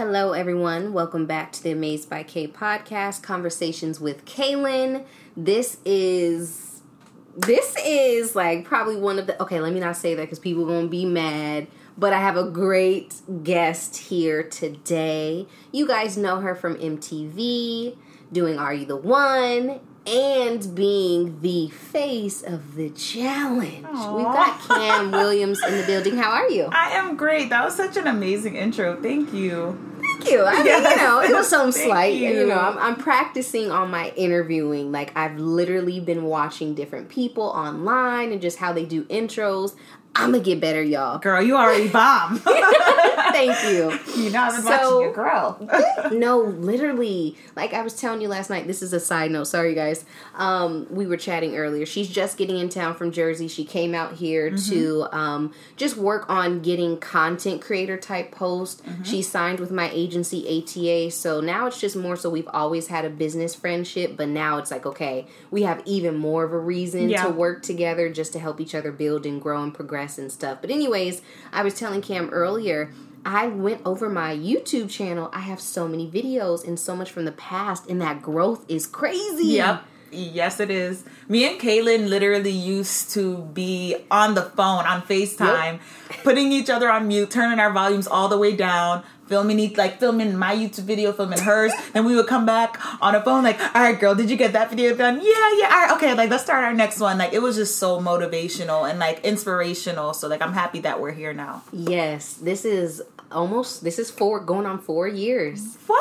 [0.00, 0.94] Hello, everyone.
[0.94, 5.04] Welcome back to the Amazed by K podcast, Conversations with Kaylin.
[5.36, 6.80] This is
[7.36, 9.60] this is like probably one of the okay.
[9.60, 11.66] Let me not say that because people are gonna be mad.
[11.98, 15.46] But I have a great guest here today.
[15.70, 17.94] You guys know her from MTV,
[18.32, 23.84] doing Are You the One, and being the face of the challenge.
[23.84, 24.16] Aww.
[24.16, 26.16] We've got Cam Williams in the building.
[26.16, 26.70] How are you?
[26.72, 27.50] I am great.
[27.50, 28.98] That was such an amazing intro.
[29.02, 29.89] Thank you.
[30.20, 30.44] Thank you.
[30.44, 30.90] I mean, Yes.
[30.90, 32.14] you know, it was something slight.
[32.14, 32.30] You.
[32.40, 32.46] you.
[32.46, 34.92] know, I'm, I'm practicing on my interviewing.
[34.92, 39.74] Like, I've literally been watching different people online and just how they do intros.
[40.20, 41.18] I'm gonna get better, y'all.
[41.18, 42.38] Girl, you already bomb.
[43.32, 43.98] Thank you.
[44.22, 45.68] you know, I've been So- watching your girl.
[46.12, 47.36] No, literally.
[47.54, 49.44] Like I was telling you last night, this is a side note.
[49.44, 50.04] Sorry, guys.
[50.34, 51.86] Um, we were chatting earlier.
[51.86, 53.46] She's just getting in town from Jersey.
[53.46, 58.82] She came out here to um, just work on getting content creator type posts.
[59.04, 61.10] She signed with my agency ATA.
[61.12, 64.70] So now it's just more so we've always had a business friendship, but now it's
[64.70, 67.24] like, okay, we have even more of a reason Yeah.
[67.24, 70.58] to work together just to help each other build and grow and progress and stuff.
[70.60, 71.22] But, anyways,
[71.52, 72.92] I was telling Cam earlier.
[73.24, 75.28] I went over my YouTube channel.
[75.32, 78.86] I have so many videos and so much from the past, and that growth is
[78.86, 79.44] crazy.
[79.44, 79.84] Yep.
[80.12, 81.04] Yes, it is.
[81.28, 85.78] Me and Kaylin literally used to be on the phone on FaceTime,
[86.24, 89.98] putting each other on mute, turning our volumes all the way down, filming each, like
[90.00, 91.72] filming my YouTube video, filming hers.
[91.94, 94.52] then we would come back on a phone, like, all right, girl, did you get
[94.52, 95.20] that video done?
[95.22, 95.70] Yeah, yeah.
[95.72, 97.16] All right, okay, like let's start our next one.
[97.16, 100.12] Like it was just so motivational and like inspirational.
[100.12, 101.62] So like I'm happy that we're here now.
[101.72, 105.76] Yes, this is almost this is four going on four years.
[105.86, 106.00] What?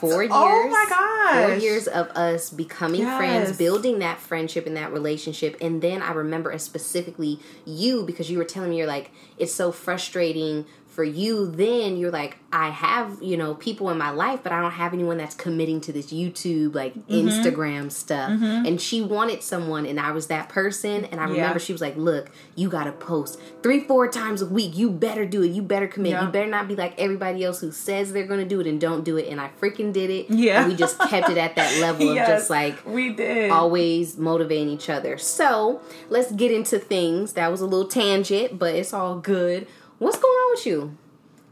[0.00, 0.30] Four oh years.
[0.32, 1.46] Oh my gosh.
[1.46, 5.56] Four years of us becoming friends, building that friendship and that relationship.
[5.60, 9.72] And then I remember specifically you because you were telling me you're like, it's so
[9.72, 14.52] frustrating for you then you're like i have you know people in my life but
[14.52, 17.28] i don't have anyone that's committing to this youtube like Mm-hmm.
[17.28, 21.58] instagram stuff and she wanted someone and i was that person and i remember Yeah.
[21.58, 25.42] she was like look you gotta post three four times a week you better do
[25.42, 26.24] it you better commit Yeah.
[26.26, 29.04] you better not be like everybody else who says they're gonna do it and don't
[29.04, 30.60] do it and i freaking did it Yeah.
[30.62, 33.50] and we just kept it at that level of just like we did.
[33.50, 35.18] always motivating each other.
[35.18, 37.32] So let's get into things.
[37.34, 39.66] That was a little tangent, but it's all good.
[39.98, 40.96] What's going on with you?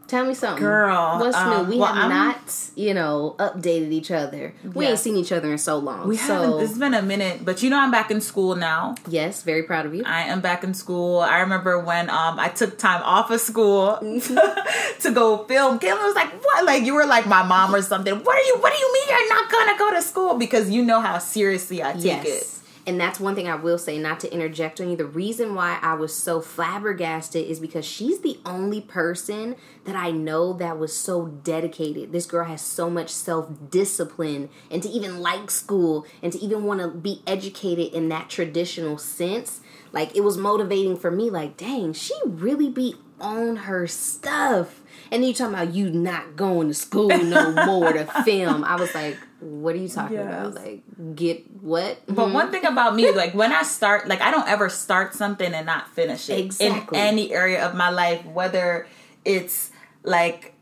[0.09, 0.63] Tell me something.
[0.63, 1.71] Girl, What's um, new?
[1.71, 4.53] We well, have I'm- not, you know, updated each other.
[4.75, 6.07] We ain't seen each other in so long.
[6.07, 6.61] We so haven't.
[6.65, 8.95] It's been a minute, but you know I'm back in school now.
[9.09, 10.03] yes, very proud of you.
[10.05, 11.21] I am back in school.
[11.21, 15.79] I remember when um I took time off of school to go film.
[15.79, 16.67] Kaylin was like, "What?
[16.67, 18.13] Like you were like my mom or something?
[18.13, 18.57] What are you?
[18.61, 20.35] What do you mean you're not gonna go to school?
[20.37, 22.27] Because you know how seriously I take yes.
[22.27, 22.52] it."
[22.85, 24.97] And that's one thing I will say, not to interject on you.
[24.97, 29.55] The reason why I was so flabbergasted is because she's the only person
[29.85, 32.11] that I know that was so dedicated.
[32.11, 36.65] This girl has so much self discipline and to even like school and to even
[36.65, 39.61] want to be educated in that traditional sense.
[39.93, 44.82] Like, it was motivating for me, like, dang, she really be on her stuff.
[45.13, 48.65] And then you talking about you not going to school no more to film.
[48.65, 50.55] I was like, what are you talking about?
[50.55, 50.83] Like,
[51.15, 51.99] get what?
[52.07, 52.53] But one mm-hmm.
[52.53, 55.89] thing about me, like when I start, like I don't ever start something and not
[55.91, 56.99] finish it Exactly.
[56.99, 58.87] in any area of my life, whether
[59.23, 59.71] it's
[60.03, 60.55] like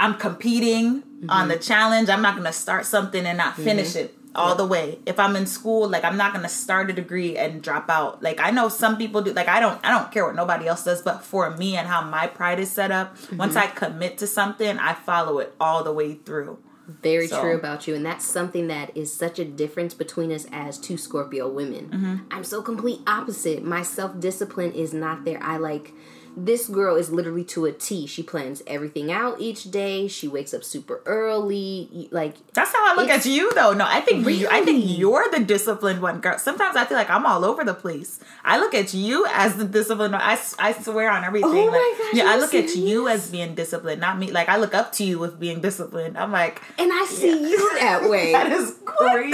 [0.00, 1.48] I'm competing on mm-hmm.
[1.50, 2.08] the challenge.
[2.08, 4.06] I'm not gonna start something and not finish mm-hmm.
[4.06, 4.98] it all the way.
[5.06, 8.22] If I'm in school, like I'm not gonna start a degree and drop out.
[8.22, 9.32] Like I know some people do.
[9.32, 9.80] Like I don't.
[9.84, 11.02] I don't care what nobody else does.
[11.02, 14.78] But for me and how my pride is set up, once I commit to something,
[14.78, 16.58] I follow it all the way through.
[16.88, 17.94] Very So- true about you.
[17.94, 21.88] And that's something that is such a difference between us as two Scorpio women.
[21.88, 22.16] Mm-hmm.
[22.30, 23.62] I'm so complete opposite.
[23.62, 25.38] My self discipline is not there.
[25.42, 25.92] I like
[26.36, 28.06] this girl is literally to a T.
[28.06, 30.08] She plans everything out each day.
[30.08, 32.08] She wakes up super early.
[32.10, 33.72] Like That's how I look at you, though.
[33.72, 36.38] No, I think you, I think you're the disciplined one, girl.
[36.38, 38.20] Sometimes I feel like I'm all over the place.
[38.44, 40.22] I look at you as the disciplined one.
[40.22, 41.50] I, I swear on everything.
[41.50, 44.30] Oh my like, gosh, yeah, I look at you as being disciplined, not me.
[44.30, 46.16] Like I look up to you with being disciplined.
[46.16, 48.32] I'm like, and I see you that way.
[48.32, 49.32] that is crazy.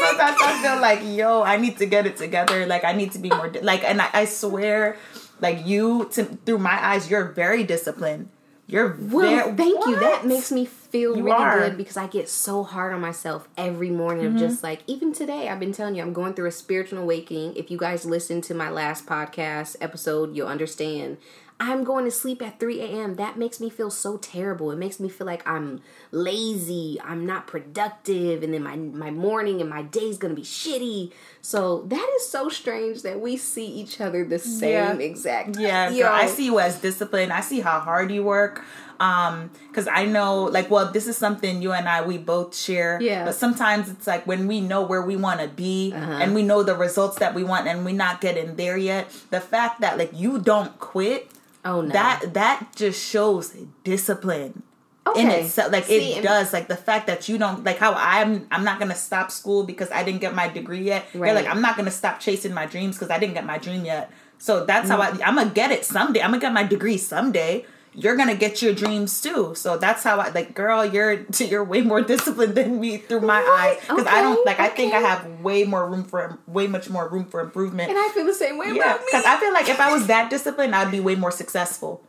[0.00, 2.66] Sometimes I feel like, yo, I need to get it together.
[2.66, 4.96] Like I need to be more di- like, and I, I swear,
[5.40, 8.28] like you, to, through my eyes, you're very disciplined.
[8.66, 9.96] You're Well, very, thank you.
[9.98, 11.58] That makes me feel You really are.
[11.60, 14.40] good because I get so hard on myself every morning of Mm-hmm.
[14.40, 17.56] just like even today I've been telling you I'm going through a spiritual awakening.
[17.56, 21.16] If you guys listen to my last podcast episode, you'll understand.
[21.60, 23.16] I'm going to sleep at 3 a.m.
[23.16, 24.70] That makes me feel so terrible.
[24.70, 25.80] It makes me feel like I'm
[26.12, 31.12] lazy, I'm not productive, and then my my morning and my day's gonna be shitty.
[31.42, 34.92] So that is so strange that we see each other the same Yeah.
[35.04, 35.56] exact.
[35.56, 36.06] Yeah, Yo.
[36.08, 37.32] I see you as disciplined.
[37.32, 38.62] I see how hard you work.
[39.00, 42.98] Um, because I know, like, well, this is something you and I we both share.
[43.00, 43.24] Yeah.
[43.24, 46.12] But sometimes it's like when we know where we want to be Uh-huh.
[46.22, 49.08] and we know the results that we want, and we're not getting there yet.
[49.30, 51.30] The fact that like you don't quit,
[51.64, 51.88] Oh no.
[51.90, 54.62] that that just shows discipline
[55.06, 55.20] okay.
[55.20, 58.46] in itself like See, it does like the fact that you don't like how i'm
[58.50, 61.28] i'm not gonna stop school because i didn't get my degree yet Right.
[61.28, 63.84] you're like i'm not gonna stop chasing my dreams because i didn't get my dream
[63.84, 65.20] yet so that's how mm.
[65.20, 67.64] i i'm gonna get it someday i'm gonna get my degree someday
[67.94, 71.80] you're gonna get your dreams too so that's how i like girl you're you're way
[71.80, 74.98] more disciplined than me through my eyes because i don't Okay, like i think i
[75.00, 78.34] have way more room for way much more room for improvement And I feel the
[78.34, 79.06] same way yeah about me.
[79.10, 82.02] because i feel like if i was that disciplined i'd be way more successful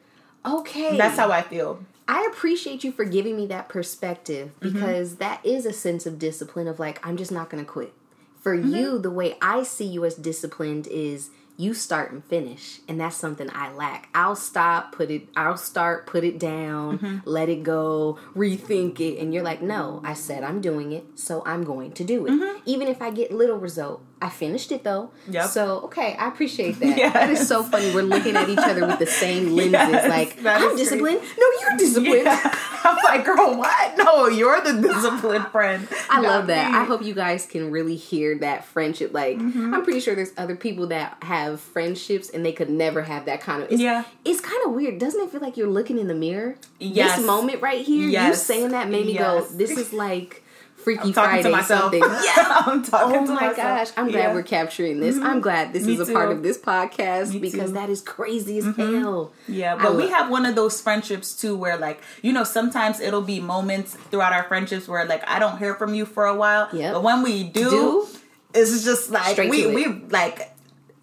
[0.46, 0.98] okay.
[0.98, 4.74] that's how i feel I appreciate you for giving me that perspective Mm-hmm.
[4.74, 7.94] because that is a sense of discipline of like I'm just not to quit.
[8.42, 8.74] For Mm-hmm.
[8.76, 11.30] you, the way I see you as disciplined is
[11.60, 14.08] you start and finish, and that's something I lack.
[14.16, 17.18] I'll stop, put it I'll start, put it down, Mm-hmm.
[17.26, 21.44] let it go, rethink it, and you're like, "No, I said I'm doing it, so
[21.46, 25.12] I'm going to do it." Even if I get little result, I finished it though.
[25.30, 25.46] Yep.
[25.48, 26.98] So, okay, I appreciate that.
[26.98, 27.14] Yes.
[27.20, 27.94] That is so funny.
[27.96, 31.46] We're looking at each other with the same lenses Yes, like, "I'm is disciplined." No,
[31.62, 32.24] you're disciplined.
[32.26, 32.56] Yeah.
[32.84, 33.98] I'm like, girl, what?
[33.98, 35.88] No, you're the disciplined friend.
[36.10, 36.72] I love that.
[36.72, 36.78] me.
[36.78, 39.14] I hope you guys can really hear that friendship.
[39.14, 39.74] Like, Mm-hmm.
[39.74, 43.42] I'm pretty sure there's other people that have friendships and they could never have that
[43.42, 43.72] kind of.
[43.72, 44.04] It's, Yeah.
[44.26, 45.00] It's kind of weird.
[45.00, 46.56] Doesn't it feel like you're looking in the mirror?
[46.80, 47.18] Yes.
[47.18, 48.44] This moment right here, you Yes.
[48.44, 49.50] saying that made me Yes.
[49.52, 50.44] go, this is like
[50.90, 51.82] Freaky I'm talking Friday to myself.
[51.82, 52.02] something.
[52.24, 52.64] Yeah.
[52.66, 53.56] I'm talking Oh to my myself.
[53.58, 53.90] gosh.
[53.98, 54.26] I'm glad Yeah.
[54.28, 54.36] Mm-hmm.
[54.36, 55.18] we're capturing this.
[55.18, 57.66] I'm glad this Me is a part of this podcast Me because too.
[57.66, 57.74] Mm-hmm.
[57.76, 59.32] that is crazy as hell.
[59.48, 63.22] Yeah, but we have one of those friendships too where like, you know, sometimes it'll
[63.22, 66.70] be moments throughout our friendships where like I don't hear from you for a while.
[66.74, 66.94] Yeah.
[66.94, 68.08] But when we do, Do?
[68.54, 70.52] it's just like Straight we we like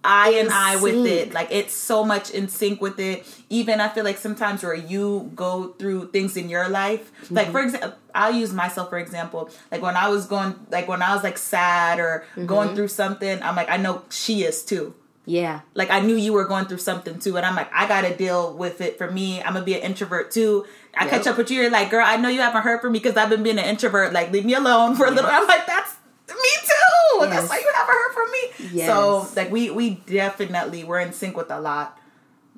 [0.04, 1.32] eye and In eye with it.
[1.32, 3.26] Like it's so much in sync with it.
[3.50, 7.10] Even I feel like sometimes where you go through things in your life.
[7.30, 7.52] Like Mm-hmm.
[7.52, 9.50] for example I'll use myself for example.
[9.72, 12.76] Like when I was going like when I was like sad or going Mm-hmm.
[12.76, 14.94] through something, I'm like, I know she is too
[15.24, 15.60] Yeah.
[15.74, 18.54] like I knew you were going through something too, and I'm like, I gotta deal
[18.54, 18.96] with it.
[18.98, 20.66] For me, I'm gonna be an introvert too.
[20.96, 21.10] I Yep.
[21.10, 21.60] catch up with you.
[21.62, 23.64] You're like, girl, I know you haven't heard from me because I've been being an
[23.66, 24.12] introvert.
[24.14, 25.28] Like, leave me alone for a little.
[25.30, 25.92] I'm like, that's
[26.36, 27.18] too.
[27.20, 27.30] Yes.
[27.30, 28.78] That's why you haven't heard from me.
[28.78, 28.88] Yes.
[28.88, 31.98] So like, we we definitely we're in sync with a lot.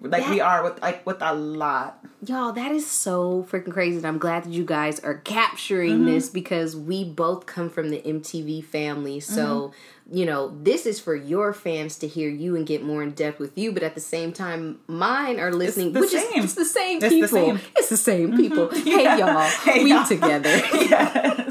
[0.01, 2.05] Like That- we are with like with a lot.
[2.27, 3.99] Y'all, that is so freaking crazy.
[3.99, 6.07] And I'm glad that you guys are capturing mm-hmm.
[6.07, 9.21] this because we both come from the MTV family.
[9.21, 10.17] So, mm-hmm.
[10.17, 13.39] you know, this is for your fans to hear you and get more in depth
[13.39, 13.71] with you.
[13.71, 16.43] But at the same time, mine are listening, the which same.
[16.43, 17.29] is it's the same It's the people.
[17.29, 17.61] same.
[17.77, 18.37] It's the same mm-hmm.
[18.37, 18.69] people.
[18.75, 19.17] Hey, Yeah.
[19.19, 20.05] y'all, Hey, we y'all.
[20.05, 20.49] together.
[20.75, 21.48] yes.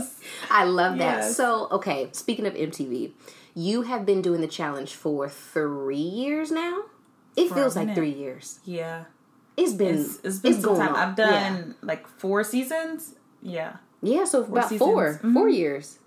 [0.50, 1.18] I love that.
[1.24, 1.36] Yes.
[1.36, 3.12] So, okay, speaking of MTV,
[3.56, 6.84] you have been doing the challenge for three years now.
[7.36, 8.60] It a feels like three years.
[8.66, 9.06] Yeah.
[9.56, 10.90] It's been It's, it's been some time.
[10.90, 10.96] on.
[10.96, 13.16] I've done like four seasons.
[13.42, 13.78] Yeah.
[14.02, 14.80] Yeah, so about seasons.
[14.80, 15.34] four, Mhm.
[15.34, 15.98] four years.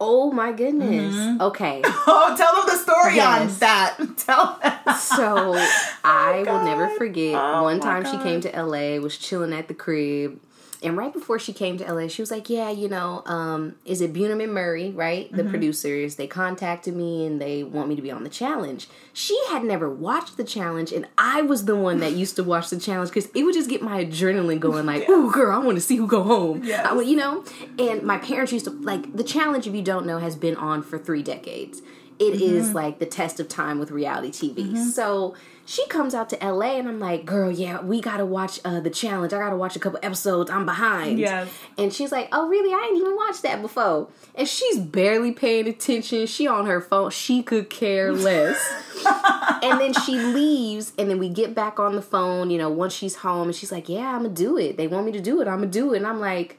[0.00, 1.40] Oh my goodness.
[1.40, 3.52] Okay, Oh, tell them the story Yes.
[3.54, 3.96] on that.
[4.16, 4.96] Tell them.
[4.96, 5.54] so
[6.04, 7.34] I will never forget.
[7.36, 10.40] Oh one time she came to LA, was chilling at the crib,
[10.82, 14.00] and right before she came to LA, she was like, "Yeah, you know, um, is
[14.00, 15.30] it Bunim and Murray, right?
[15.32, 15.50] The Mm-hmm.
[15.50, 16.16] producers.
[16.16, 19.88] They contacted me and they want me to be on the challenge." She had never
[19.90, 23.28] watched the challenge, and I was the one that used to watch the challenge because
[23.34, 24.86] it would just get my adrenaline going.
[24.86, 26.86] Like, "Ooh, girl, I want to see who go home." Yes.
[26.86, 27.44] I, you know.
[27.78, 29.66] And my parents used to like the challenge.
[29.66, 31.82] If you don't know, has been on for three decades.
[32.18, 32.76] It is Mm-hmm.
[32.76, 34.76] like the test of time with reality TV.
[34.76, 35.34] So
[35.72, 38.90] she comes out to LA, and I'm like, "Girl, yeah, we gotta watch uh, the
[38.90, 39.32] challenge.
[39.32, 40.50] I gotta watch a couple episodes.
[40.50, 41.48] I'm behind." Yes.
[41.78, 42.74] And she's like, "Oh, really?
[42.74, 46.26] I ain't even watched that before." And she's barely paying attention.
[46.26, 47.08] She on her phone.
[47.08, 48.60] She could care less.
[49.62, 52.50] and then she leaves, and then we get back on the phone.
[52.50, 54.76] You know, once she's home, and she's like, "Yeah, I'm gonna do it.
[54.76, 55.48] They want me to do it.
[55.48, 56.58] I'm gonna do it." And I'm like.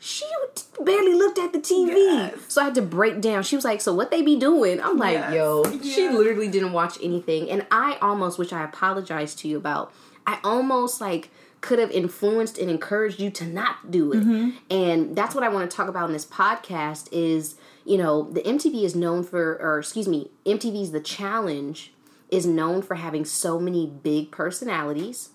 [0.00, 0.24] She
[0.80, 2.34] barely looked at the TV, Yes.
[2.48, 3.42] so I had to break down.
[3.42, 5.34] She was like, "So what they be doing?" I'm like, Yes.
[5.34, 9.92] "Yo, she literally didn't watch anything." And I almost, which I apologize to you about,
[10.26, 14.20] I almost like could have influenced and encouraged you to not do it.
[14.20, 14.50] Mm-hmm.
[14.70, 17.08] And that's what I want to talk about in this podcast.
[17.10, 21.92] Is you know the MTV is known for, or excuse me, MTV's The Challenge
[22.30, 25.30] is known for having so many big personalities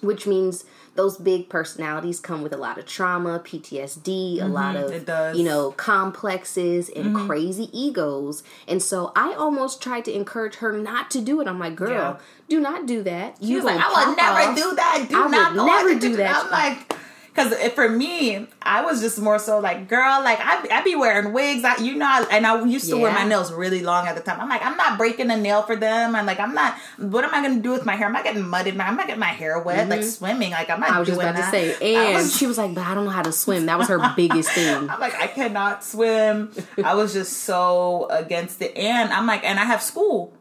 [0.00, 0.64] which means
[0.96, 5.10] those big personalities come with a lot of trauma, PTSD, a lot of Mm-hmm.
[5.10, 5.38] Mm-hmm.
[5.38, 8.42] you know complexes and crazy egos.
[8.66, 11.46] And so I almost tried to encourage her not to do it.
[11.48, 12.16] I'm like, girl, Yeah.
[12.48, 13.40] do not do that.
[13.42, 15.06] You like, I would never off." do that.
[15.08, 16.44] Do I would not go never do that.
[16.44, 16.92] I'm like,
[17.32, 21.32] because for me, I was just more so like, girl, like I, I be wearing
[21.32, 24.16] wigs, I, you know, I, and I used to wear my nails really long at
[24.16, 24.40] the time.
[24.40, 26.76] I'm like, I'm not breaking a nail for them, I'm like, I'm not.
[26.98, 28.06] What am I gonna do with my hair?
[28.06, 28.76] I'm not getting muddied.
[28.76, 30.50] My, I'm not getting my hair wet, like swimming.
[30.50, 30.88] Like I'm not.
[30.88, 30.96] Mm-hmm.
[30.96, 33.10] I was just about to say, and was- she was like, "But I don't know
[33.10, 34.90] how to swim." That was her biggest thing.
[34.90, 36.52] I'm like, I cannot swim.
[36.82, 38.76] I was just so against it.
[38.76, 40.32] And I'm like, and I have school.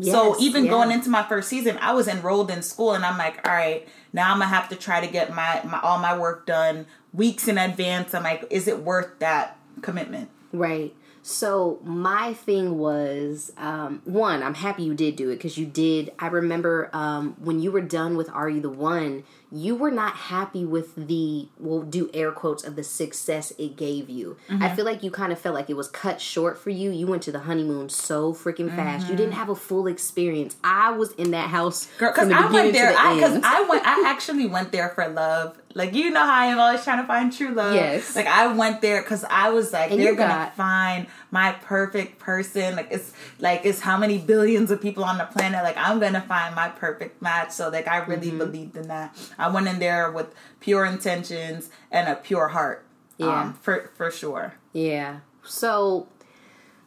[0.00, 0.70] So even yeah.
[0.70, 3.86] going into my first season, I was enrolled in school and I'm like, all right,
[4.12, 7.48] now I'm gonna have to try to get my, my all my work done weeks
[7.48, 8.14] in advance.
[8.14, 10.30] I'm like, is it worth that commitment?
[10.52, 10.94] Right.
[11.26, 14.42] So my thing was um, one.
[14.42, 16.12] I'm happy you did do it because you did.
[16.18, 19.24] I remember um, when you were done with Are You the One,
[19.54, 24.10] you were not happy with the we'll do air quotes of the success it gave
[24.10, 24.36] you.
[24.48, 24.62] Mm-hmm.
[24.62, 26.90] I feel like you kind of felt like it was cut short for you.
[26.90, 29.08] You went to the honeymoon so freaking fast.
[29.08, 30.56] You didn't have a full experience.
[30.64, 33.40] I was in that house Because I went there, the I because.
[33.44, 35.56] I went, I actually went there for love.
[35.76, 37.74] Like you know how I am always trying to find true love.
[37.74, 38.14] Yes.
[38.14, 42.18] Like I went there because I was like, And they're gonna got- find my perfect
[42.20, 42.76] person.
[42.76, 45.62] Like it's like it's how many billions of people on the planet.
[45.64, 47.50] Like I'm gonna find my perfect match.
[47.50, 48.38] So like I really Mm-hmm.
[48.38, 49.14] believed in that.
[49.36, 50.28] I went in there with
[50.60, 52.86] pure intentions and a pure heart.
[53.18, 53.42] Yeah.
[53.42, 54.54] Um, for for sure.
[54.72, 55.20] yeah.
[55.44, 56.08] So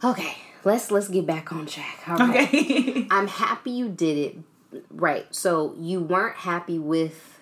[0.03, 2.03] okay, let's let's get back on track.
[2.07, 2.47] All right.
[2.47, 3.07] Okay.
[3.11, 4.83] I'm happy you did it.
[4.91, 5.25] Right.
[5.35, 7.39] So you weren't happy with.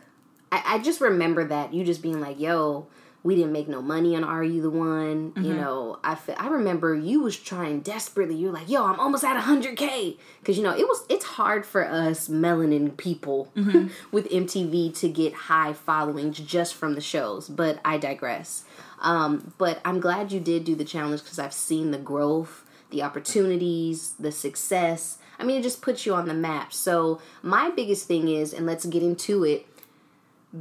[0.52, 2.88] I, I just remember that you just being like, "Yo,
[3.25, 6.48] we didn't make no money on Are You the One?" You know, I fe- I
[6.48, 8.36] remember you was trying desperately.
[8.36, 11.65] You're like, "Yo, I'm almost at hundred k," because you know it was it's hard
[11.65, 13.50] for us melanin people
[14.12, 17.50] with MTV to get high followings just from the shows.
[17.50, 18.63] But I digress.
[19.01, 23.03] Um, but I'm glad you did do the challenge because I've seen the growth, the
[23.03, 25.17] opportunities, the success.
[25.38, 26.72] I mean, it just puts you on the map.
[26.74, 29.65] So, my biggest thing is, and let's get into it,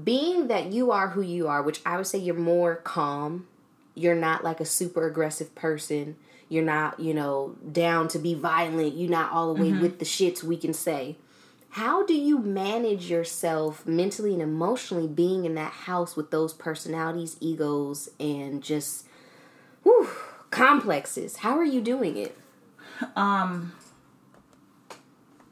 [0.02, 3.46] being that you are who you are, which I would say you're more calm,
[3.94, 6.16] you're not like a super aggressive person,
[6.48, 10.04] you're not, you know, down to be violent, you're not all the way with the
[10.04, 11.16] shits, we can say.
[11.70, 17.36] How do you manage yourself mentally and emotionally being in that house with those personalities,
[17.40, 19.06] egos, and just
[19.82, 20.08] whew,
[20.50, 21.38] complexes?
[21.38, 22.36] How are you doing it?
[23.16, 23.72] Um,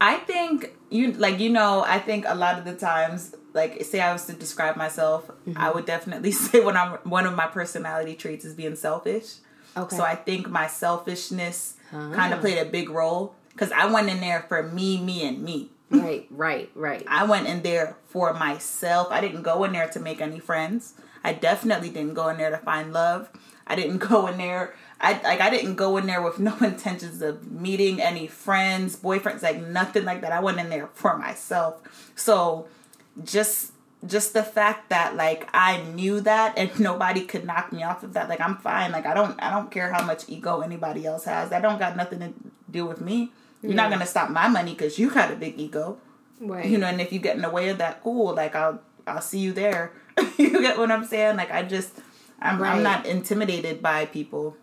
[0.01, 4.01] I think you like you know I think a lot of the times like say
[4.01, 5.75] I was to describe myself I mm-hmm.
[5.75, 9.37] would definitely say when I'm one of my personality traits is being selfish.
[9.77, 9.97] Okay.
[9.97, 12.13] So I think my selfishness ah.
[12.15, 15.43] kind of played a big role cuz I went in there for me me and
[15.43, 15.71] me.
[15.93, 17.05] Right, right, right.
[17.07, 19.09] I went in there for myself.
[19.11, 20.95] I didn't go in there to make any friends.
[21.23, 23.29] I definitely didn't go in there to find love.
[23.67, 24.75] I didn't go in there.
[25.01, 29.43] I like I didn't go in there with no intentions of meeting any friends, boyfriends,
[29.43, 30.33] like nothing like that.
[30.33, 31.83] I went in there for myself.
[32.15, 32.69] So
[33.25, 33.73] just
[34.07, 38.15] just the fact that like I knew that and nobody could knock me off of
[38.15, 38.29] that.
[38.29, 38.93] Like I'm fine.
[38.93, 41.51] Like I don't I don't care how much ego anybody else has.
[41.51, 42.33] That don't got nothing to
[42.71, 43.31] do with me.
[43.63, 45.99] You're not gonna stop my money because you got a big ego
[46.41, 46.67] Right.
[46.67, 49.21] you know and if you get in the way of that cool like i'll i'll
[49.21, 49.93] see you there
[50.37, 52.01] you get what i'm saying like i just
[52.41, 52.73] i'm, Right.
[52.75, 54.57] I'm not intimidated by people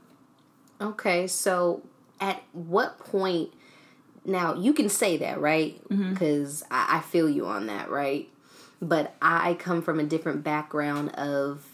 [0.81, 1.81] Okay, so
[2.19, 3.51] at what point
[4.25, 5.81] now you can say that, right?
[5.89, 6.11] Mm-hmm.
[6.13, 8.29] Because I, I feel you on that, right?
[8.81, 11.65] But I come from a different background of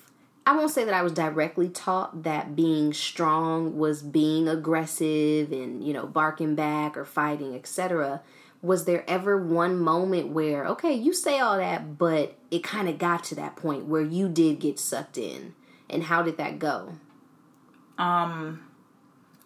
[0.48, 5.84] I won't say that I was directly taught that being strong was being aggressive and,
[5.86, 8.22] you know, barking back or fighting, etc.
[8.62, 12.98] Was there ever one moment where, okay, you say all that, but it kind of
[13.00, 15.56] got to that point where you did get sucked in?
[15.90, 16.94] And how did that go?
[17.98, 18.62] Um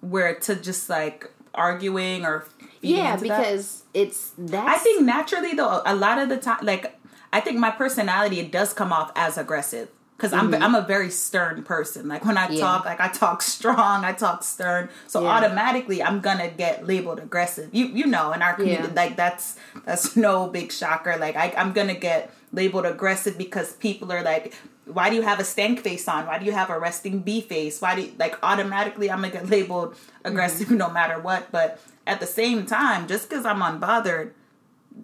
[0.02, 2.46] where to just like arguing or
[2.82, 3.38] Yeah, into that.
[3.42, 6.96] because it's that i think naturally though a lot of the time like
[7.34, 11.10] i think my personality it does come off as aggressive because I'm, I'm a very
[11.10, 12.54] stern person like when i Mm-hmm.
[12.56, 12.60] Yeah.
[12.62, 15.30] talk like i talk strong i talk stern so Yeah.
[15.30, 19.02] automatically i'm gonna get labeled aggressive you you know in our community Yeah.
[19.02, 19.56] like that's
[19.86, 24.54] that's no big shocker like I, i'm gonna get labeled aggressive because people are like
[24.86, 27.42] why do you have a stank face on why do you have a resting bee
[27.42, 29.96] face why do you, like automatically i'm gonna get labeled
[30.26, 30.78] aggressive Mm-hmm.
[30.86, 34.32] no matter what but at the same time just because i'm unbothered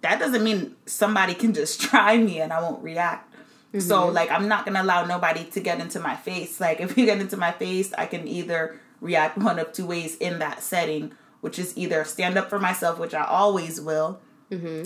[0.02, 3.32] that doesn't mean somebody can just try me and I won't react.
[3.78, 6.60] So like I'm not gonna allow nobody to get into my face.
[6.60, 10.16] Like if you get into my face, I can either react one of two ways
[10.16, 11.12] in that setting,
[11.42, 14.20] which is either stand up for myself, which I always will.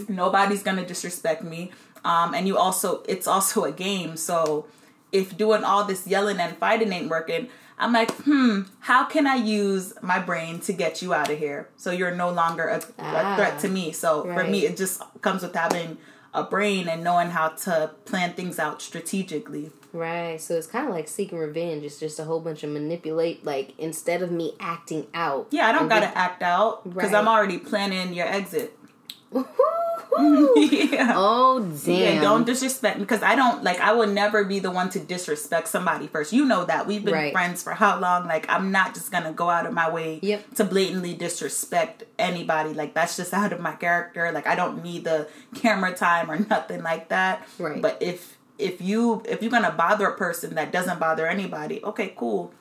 [0.08, 1.70] Nobody's gonna disrespect me.
[2.04, 4.16] Um, and you also, it's also a game.
[4.16, 4.66] So
[5.12, 7.48] if doing all this yelling and fighting ain't working,
[7.80, 11.68] I'm like, hmm, how can I use my brain to get you out of here?
[11.76, 13.92] So you're no longer a, Ah, a threat to me.
[13.92, 15.96] So for me, it just comes with having
[16.32, 19.72] a brain and knowing how to plan things out strategically.
[19.92, 20.40] Right.
[20.40, 21.82] So it's kind of like seeking revenge.
[21.82, 23.44] It's just a whole bunch of manipulate.
[23.44, 25.48] Like instead of me acting out.
[25.50, 27.18] Yeah, I don't gotta act out because Right.
[27.18, 28.76] I'm already planning your exit.
[30.56, 31.12] Yeah.
[31.16, 31.94] oh damn!
[32.16, 33.80] Yeah, don't disrespect me because I don't like.
[33.80, 36.32] I would never be the one to disrespect somebody first.
[36.32, 37.32] You know that we've been Right.
[37.32, 38.26] friends for how long?
[38.26, 40.54] Like I'm not just gonna go out of my way Yep.
[40.56, 42.74] to blatantly disrespect anybody.
[42.74, 44.30] Like that's just out of my character.
[44.32, 47.46] Like I don't need the camera time or nothing like that.
[47.58, 47.80] Right.
[47.80, 52.12] But if if you if you're gonna bother a person that doesn't bother anybody, okay,
[52.16, 52.52] cool.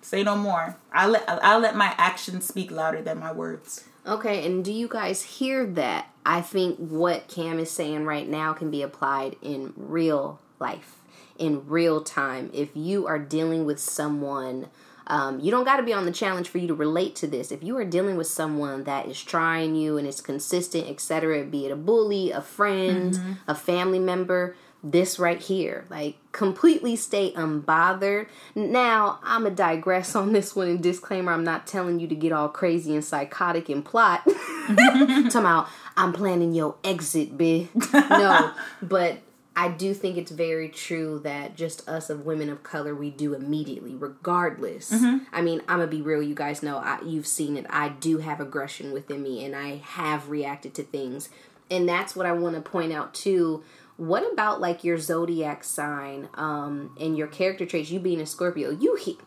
[0.00, 0.76] Say no more.
[0.92, 3.84] I let I'll let my actions speak louder than my words.
[4.06, 6.06] Okay, and do you guys hear that?
[6.24, 10.98] I think what Cam is saying right now can be applied in real life,
[11.38, 12.50] in real time.
[12.52, 14.68] If you are dealing with someone,
[15.08, 17.50] um, you don't got to be on the challenge for you to relate to this.
[17.50, 21.66] If you are dealing with someone that is trying you and is consistent, etc., be
[21.66, 28.26] it a bully, a friend, a family member, this right here, like completely stay unbothered.
[28.54, 32.32] Now, I'm gonna digress on this one and disclaimer I'm not telling you to get
[32.32, 34.22] all crazy and psychotic and plot.
[34.66, 37.92] Talking about, I'm planning your exit, bitch.
[37.92, 38.52] No,
[38.82, 39.18] but
[39.58, 43.32] I do think it's very true that just us of women of color, we do
[43.32, 44.92] immediately, regardless.
[44.92, 45.24] Mm-hmm.
[45.32, 46.22] I mean, I'm gonna be real.
[46.22, 47.64] You guys know, I, you've seen it.
[47.70, 51.30] I do have aggression within me, and I have reacted to things,
[51.70, 53.64] and that's what I want to point out too.
[53.96, 57.90] What about like your zodiac sign um, and your character traits?
[57.90, 59.18] You being a Scorpio, you he-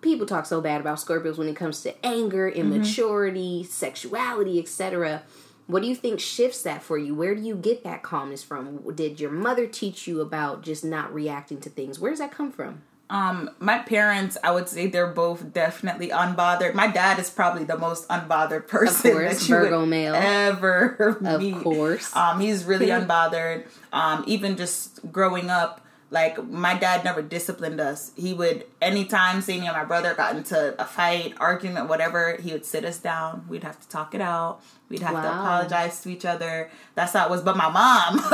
[0.00, 5.22] people talk so bad about Scorpios when it comes to anger, immaturity, sexuality, etc.
[5.66, 7.14] What do you think shifts that for you?
[7.14, 8.94] Where do you get that calmness from?
[8.96, 12.00] Did your mother teach you about just not reacting to things?
[12.00, 12.82] Where does that come from?
[13.10, 16.74] Um, my parents, I would say they're both definitely unbothered.
[16.74, 20.14] My dad is probably the most unbothered person course, that you Virgo would male.
[20.14, 21.56] ever Of meet.
[21.56, 22.14] course.
[22.14, 23.66] Um, he's really unbothered.
[23.92, 28.12] Um, even just growing up, like my dad never disciplined us.
[28.16, 32.52] He would anytime say me and my brother got into a fight, argument, whatever, he
[32.52, 33.44] would sit us down.
[33.48, 34.60] We'd have to talk it out.
[34.88, 36.70] We'd have to apologize to each other.
[36.94, 37.42] That's how it was.
[37.42, 38.24] But my mom,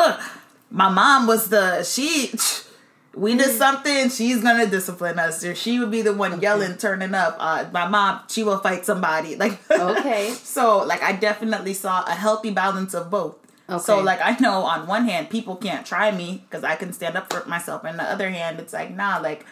[0.70, 2.32] my mom was the she
[3.16, 5.42] we did something, she's gonna discipline us.
[5.42, 7.36] Or she would be the one yelling, turning up.
[7.38, 9.36] Uh, my mom, she will fight somebody.
[9.46, 10.30] Like Okay.
[10.42, 13.36] so like I definitely saw a healthy balance of both.
[13.68, 13.82] Okay.
[13.82, 17.16] So like I know on one hand people can't try me because I can stand
[17.16, 19.46] up for myself, and the other hand it's like nah, like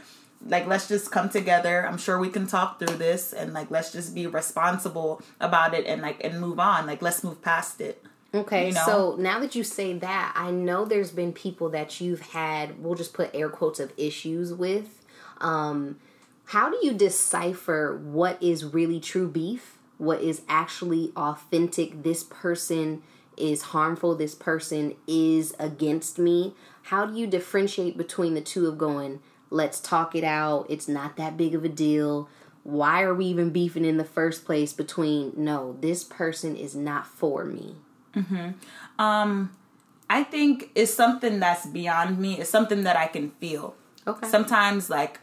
[0.46, 1.86] like let's just come together.
[1.86, 5.86] I'm sure we can talk through this, and like let's just be responsible about it,
[5.86, 6.86] and like and move on.
[6.86, 8.04] Like let's move past it.
[8.34, 8.82] Okay, You know?
[8.84, 12.96] so now that you say that, I know there's been people that you've had, we'll
[12.96, 15.04] just put air quotes of issues with.
[15.40, 15.98] Um,
[16.46, 19.78] how do you decipher what is really true beef?
[19.98, 22.02] What is actually authentic?
[22.02, 23.02] This person
[23.36, 26.54] is harmful, this person is against me.
[26.82, 29.20] How do you differentiate between the two of going,
[29.50, 32.28] let's talk it out, it's not that big of a deal?
[32.64, 37.06] Why are we even beefing in the first place between, no, this person is not
[37.06, 37.76] for me?
[38.14, 39.00] Mm-hmm.
[39.00, 39.56] Um,
[40.08, 42.40] I think it's something that's beyond me.
[42.40, 43.74] It's something that I can feel.
[44.06, 44.28] Okay.
[44.28, 45.20] Sometimes like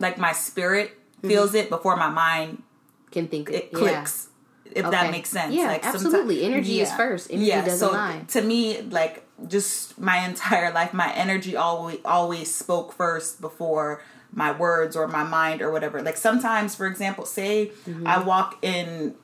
[0.00, 1.28] like my spirit mm-hmm.
[1.28, 2.62] feels it before my mind
[3.10, 3.78] can think it yeah.
[3.78, 4.28] clicks.
[4.64, 4.90] If Okay.
[4.90, 5.54] that makes sense.
[5.54, 6.42] Yeah, like absolutely.
[6.42, 7.30] Energy is first.
[7.30, 8.24] Energy doesn't so lie.
[8.28, 14.02] To me, like just my entire life, my energy always always spoke first before
[14.32, 16.02] my words or my mind or whatever.
[16.02, 18.06] Like sometimes, for example, say Mm-hmm.
[18.06, 19.14] I walk in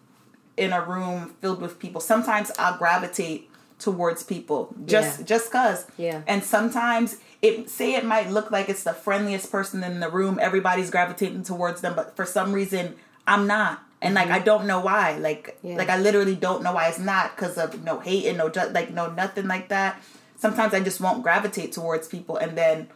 [0.61, 2.01] in a room filled with people.
[2.01, 5.25] Sometimes I'll gravitate towards people just Yeah.
[5.25, 5.87] just cause.
[5.97, 6.21] Yeah.
[6.27, 10.39] And sometimes it say it might look like it's the friendliest person in the room.
[10.41, 12.95] Everybody's gravitating towards them, but for some reason
[13.27, 13.83] I'm not.
[14.03, 15.17] And like I don't know why.
[15.17, 15.69] Like Mm-hmm.
[15.69, 15.77] Yeah.
[15.77, 18.71] like I literally don't know why it's not because of no hate and no ju-
[18.79, 20.01] like no nothing like that.
[20.39, 22.89] Sometimes I just won't gravitate towards people, and then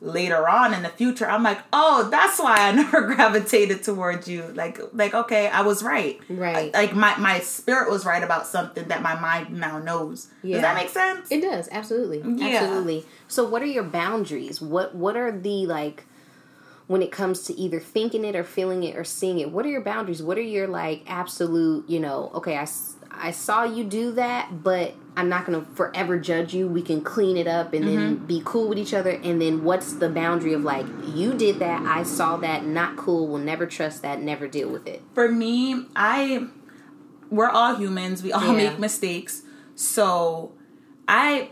[0.00, 4.44] later on in the future, I'm like, oh, that's why I never gravitated towards you.
[4.54, 6.20] Like like okay, I was right.
[6.28, 6.72] Right.
[6.74, 10.28] Like my my spirit was right about something that my mind now knows.
[10.42, 10.56] Yeah.
[10.56, 11.30] Does that make sense?
[11.30, 12.58] It does absolutely, Yeah.
[12.58, 13.04] absolutely.
[13.28, 14.60] So, what are your boundaries?
[14.60, 16.04] What What are the like
[16.86, 19.50] when it comes to either thinking it or feeling it or seeing it?
[19.50, 20.22] What are your boundaries?
[20.22, 21.88] What are your like absolute?
[21.88, 22.66] You know, okay, I
[23.18, 26.68] I saw you do that, but I'm not gonna forever judge you.
[26.68, 28.26] We can clean it up and then mm-hmm.
[28.26, 29.10] be cool with each other.
[29.10, 31.82] And then what's the boundary of like you did that?
[31.82, 32.64] I saw that.
[32.64, 33.26] Not cool.
[33.28, 34.20] Will never trust that.
[34.20, 35.02] Never deal with it.
[35.14, 36.48] for me, I
[37.30, 38.22] we're all humans.
[38.22, 38.70] We all Yeah.
[38.70, 39.42] make mistakes.
[39.74, 40.52] So
[41.08, 41.50] I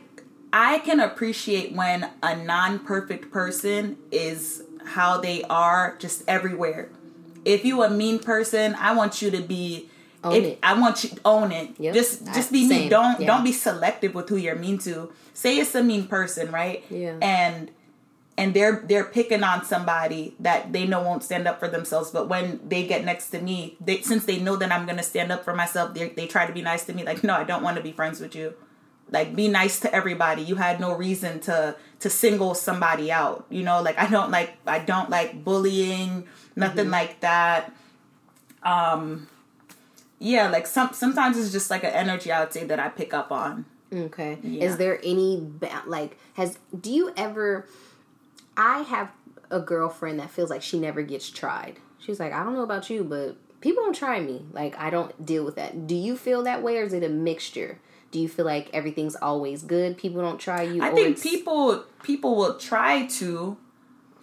[0.52, 6.90] I can appreciate when a non-perfect person is how they are just everywhere.
[7.44, 9.90] If you a mean person, I want you to be
[10.24, 10.58] Own if, it.
[10.62, 11.70] I want you to own it.
[11.78, 11.94] Yep.
[11.94, 12.68] Just just be me.
[12.68, 12.88] same.
[12.88, 13.26] Don't Yeah.
[13.26, 15.12] don't be selective with who you're mean to.
[15.34, 16.84] Say it's a mean person, right?
[16.90, 17.16] Yeah.
[17.20, 17.70] And
[18.36, 22.28] and they're they're picking on somebody that they know won't stand up for themselves but
[22.28, 25.44] when they get next to me they since they know that i'm gonna stand up
[25.44, 27.76] for myself they, they try to be nice to me like no i don't want
[27.76, 28.54] to be friends with you
[29.10, 33.62] like be nice to everybody you had no reason to to single somebody out you
[33.62, 36.92] know like i don't like i don't like bullying nothing mm-hmm.
[36.92, 37.72] like that
[38.62, 39.28] um
[40.24, 43.14] yeah like some sometimes it's just like an energy i would say that i pick
[43.14, 44.64] up on okay yeah.
[44.64, 45.46] is there any
[45.86, 47.66] like has do you ever
[48.56, 49.10] I have
[49.50, 51.78] a girlfriend that feels like she never gets tried.
[51.98, 54.44] She's like, I don't know about you, but people don't try me.
[54.52, 55.86] Like, I don't deal with that.
[55.86, 57.78] Do you feel that way, or is it a mixture?
[58.10, 59.98] Do you feel like everything's always good?
[59.98, 60.82] People don't try you.
[60.82, 63.56] I think people people will try to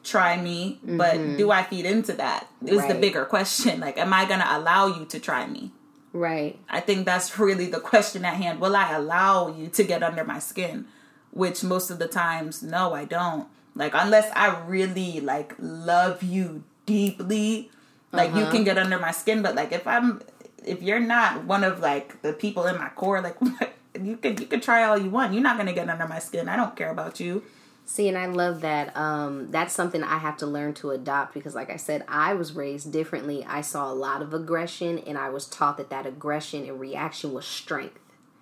[0.03, 0.97] try me, mm-hmm.
[0.97, 2.47] but do I feed into that?
[2.65, 2.93] Is right.
[2.93, 3.81] the bigger question.
[3.81, 5.71] Like, am I gonna allow you to try me?
[6.13, 6.59] Right.
[6.69, 8.59] I think that's really the question at hand.
[8.59, 10.87] Will I allow you to get under my skin?
[11.31, 13.47] Which most of the times, no, I don't.
[13.75, 17.71] Like unless I really like love you deeply,
[18.11, 18.39] like uh-huh.
[18.39, 19.41] you can get under my skin.
[19.41, 20.21] But like if I'm
[20.65, 23.37] if you're not one of like the people in my core, like
[24.01, 25.33] you could you could try all you want.
[25.33, 26.49] You're not gonna get under my skin.
[26.49, 27.43] I don't care about you.
[27.91, 28.95] See, and I love that.
[28.95, 32.53] Um, that's something I have to learn to adopt because, like I said, I was
[32.53, 33.43] raised differently.
[33.45, 37.33] I saw a lot of aggression, and I was taught that that aggression and reaction
[37.33, 37.99] was strength.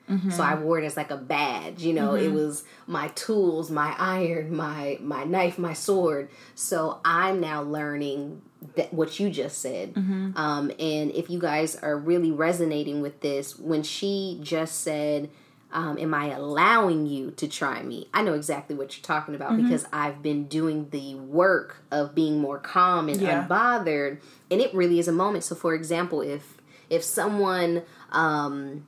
[0.07, 0.29] Mm-hmm.
[0.29, 2.25] So I wore it as like a badge, you know, mm-hmm.
[2.27, 6.29] it was my tools, my iron, my my knife, my sword.
[6.53, 8.43] So I'm now learning
[8.75, 9.95] that what you just said.
[9.95, 10.37] Mm-hmm.
[10.37, 15.31] Um, and if you guys are really resonating with this, when she just said,
[15.71, 18.07] um, am I allowing you to try me?
[18.13, 19.65] I know exactly what you're talking about mm-hmm.
[19.65, 23.45] because I've been doing the work of being more calm and yeah.
[23.47, 25.43] unbothered, and it really is a moment.
[25.43, 26.57] So, for example, if
[26.89, 28.87] if someone um,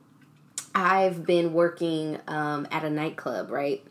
[0.74, 3.84] I've been working um, at a nightclub, right?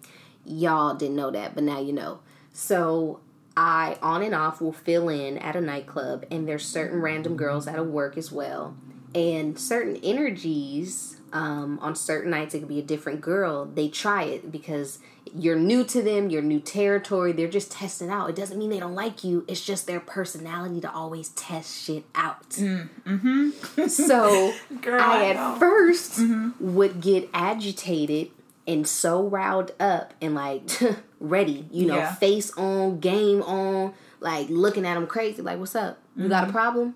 [0.45, 2.19] Y'all didn't know that, but now you know.
[2.51, 3.21] So
[3.56, 7.67] I on and off will fill in at a nightclub, and there's certain random girls
[7.67, 8.75] at a work as well,
[9.15, 13.65] and certain energies um, on certain nights it could be a different girl.
[13.65, 15.00] They try it because
[15.34, 17.32] you're new to them, you're new territory.
[17.32, 18.30] They're just testing out.
[18.30, 19.46] It doesn't mean they don't like you.
[19.48, 22.50] It's just their personality to always test shit out.
[22.50, 26.76] Mm, hmm so Girl, I at I 1st mm-hmm.
[26.76, 28.32] would get agitated
[28.67, 30.63] and so riled up and like
[31.20, 32.15] ready, you know, yeah.
[32.15, 35.41] face on, game on, like looking at them crazy.
[35.41, 35.98] Like, what's up?
[36.15, 36.30] You mm-hmm.
[36.30, 36.56] got a mm-hmm.
[36.56, 36.96] problem?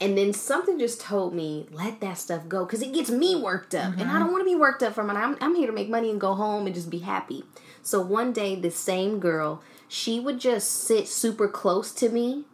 [0.00, 3.74] And then something just told me, let that stuff go because it gets me worked
[3.74, 3.92] up.
[3.92, 4.00] Mm-hmm.
[4.00, 4.22] And I mm-hmm.
[4.22, 5.14] don't want to be worked up from it.
[5.14, 7.44] I'm, I'm here to make money and go home and just be happy.
[7.82, 12.44] So one day, this same girl, she would just sit super close to me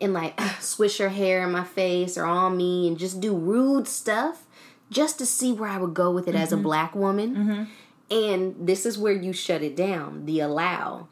[0.00, 3.86] and like swish her hair in my face or on me and just do rude
[3.86, 4.44] stuff
[4.90, 6.42] just to see where I would go with it mm-hmm.
[6.42, 6.64] as a mm-hmm.
[6.64, 7.36] black woman.
[7.36, 7.64] Mm-hmm.
[8.10, 11.08] And this is where you shut it down, the allow.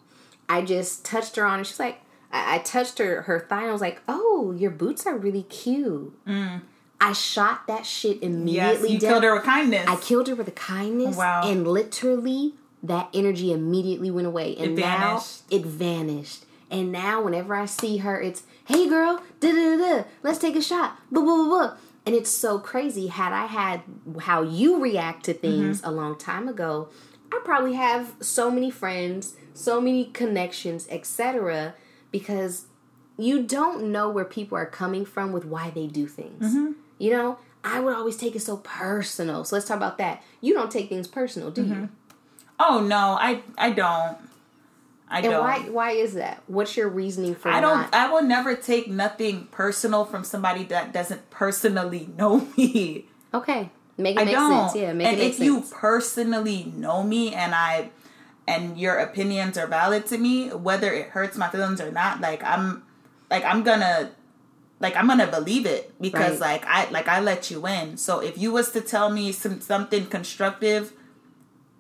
[0.49, 2.01] I just touched her on and she's like,
[2.33, 5.45] I, I touched her her thigh and I was like, "Oh, your boots are really
[5.45, 6.63] cute." Mm.
[7.01, 8.55] I shot that shit immediately.
[8.55, 9.11] Yes, you down.
[9.11, 9.87] killed her with kindness.
[9.89, 11.17] I killed her with a kindness.
[11.17, 11.43] Wow.
[11.45, 15.43] And literally, that energy immediately went away, and it now vanished.
[15.51, 16.45] it vanished.
[16.71, 20.63] And now, whenever I see her, it's "Hey, girl, da da da, let's take a
[20.63, 21.77] shot." Blah blah blah blah.
[22.05, 23.09] And it's so crazy.
[23.09, 23.83] Had I had
[24.23, 25.91] how you react to things mm-hmm.
[25.91, 26.89] a long time ago,
[27.33, 31.75] I probably have so many friends, so many connections, etc
[32.13, 32.67] because
[33.19, 36.55] you don't know where people are coming from with why they do things.
[36.55, 36.73] Mm-hmm.
[36.99, 39.45] You know, I would always take it so personal.
[39.45, 40.23] So let's talk about that.
[40.41, 41.81] You don't take things personal, do mm-hmm.
[41.83, 41.89] you?
[42.61, 44.19] Oh no, I I don't.
[45.09, 45.41] I and don't.
[45.41, 46.43] why why is that?
[46.47, 47.95] What's your reasoning for I don't not?
[47.95, 53.07] I will never take nothing personal from somebody that doesn't personally know me.
[53.35, 53.71] Okay.
[53.99, 54.71] Make it I make don't.
[54.71, 54.77] sense.
[54.77, 57.91] Yeah, make and it make if you personally know me and I
[58.53, 62.43] and your opinions are valid to me, whether it hurts my feelings or not, like
[62.45, 62.83] I'm
[63.31, 64.11] like I'm gonna
[64.81, 66.63] like I'm gonna believe it because right.
[66.63, 67.97] like I like I let you in.
[67.97, 70.93] So if you was to tell me some something constructive,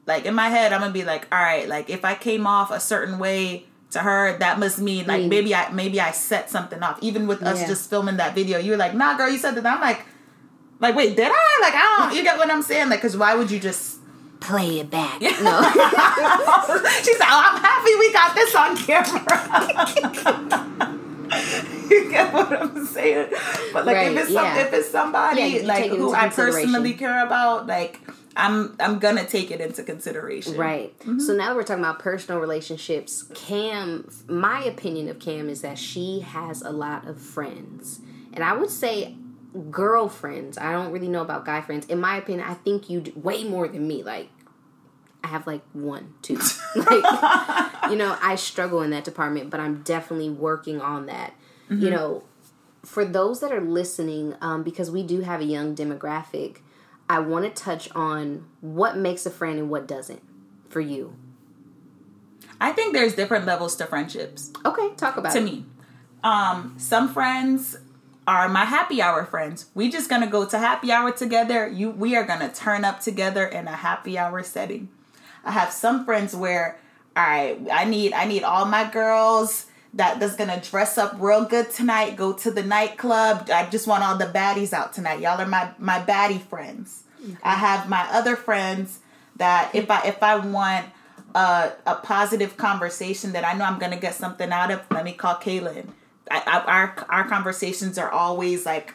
[0.06, 2.70] like in my head I'm gonna be like, all right, like if I came off
[2.70, 5.28] a certain way to her, that must mean like mm.
[5.28, 6.98] maybe I maybe I set something off.
[7.02, 7.66] Even with us yeah.
[7.66, 9.66] just filming that video, you were like, nah, girl, you said that.
[9.66, 10.06] I'm like,
[10.80, 11.58] like wait, did I?
[11.60, 12.16] Like I don't.
[12.16, 12.88] You get what I'm saying?
[12.88, 13.98] Like, cause why would you just
[14.42, 15.20] play it back.
[15.20, 15.28] No.
[17.02, 19.38] She's like, oh, I'm happy we got this on camera.
[21.90, 23.30] you get what I'm saying?
[23.72, 24.58] But like right, if it's some, yeah.
[24.58, 28.00] if it's somebody yeah, like who I personally care about, like
[28.36, 30.56] I'm I'm gonna take it into consideration.
[30.56, 30.98] Right.
[31.00, 31.20] Mm-hmm.
[31.20, 35.78] So now that we're talking about personal relationships, Cam my opinion of Cam is that
[35.78, 38.00] she has a lot of friends.
[38.34, 39.14] And I would say
[39.70, 40.56] girlfriends.
[40.56, 41.86] I don't really know about guy friends.
[41.86, 44.02] In my opinion, I think you do way more than me.
[44.02, 44.30] Like
[45.24, 46.36] I have like one, two.
[46.76, 51.34] like, you know, I struggle in that department, but I'm definitely working on that.
[51.70, 52.24] You know,
[52.84, 56.58] for those that are listening, um, because we do have a young demographic,
[57.08, 60.22] I want to touch on what makes a friend and what doesn't
[60.68, 61.16] for you.
[62.60, 64.52] I think there's different levels to friendships.
[64.64, 65.44] Okay, talk about to it.
[65.44, 65.64] me.
[66.22, 67.76] Um, some friends
[68.26, 69.66] are my happy hour friends.
[69.74, 71.66] We just gonna go to happy hour together.
[71.66, 74.88] You we are gonna turn up together in a happy hour setting.
[75.44, 76.78] I have some friends where
[77.16, 81.44] all right, I need I need all my girls that that's gonna dress up real
[81.44, 83.50] good tonight, go to the nightclub.
[83.52, 85.20] I just want all the baddies out tonight.
[85.20, 87.04] Y'all are my my baddie friends.
[87.42, 88.98] I have my other friends
[89.36, 90.86] that if I if I want
[91.34, 95.12] a, a positive conversation that I know I'm gonna get something out of, let me
[95.12, 95.88] call Kaylin.
[96.30, 98.94] I, I, our our conversations are always like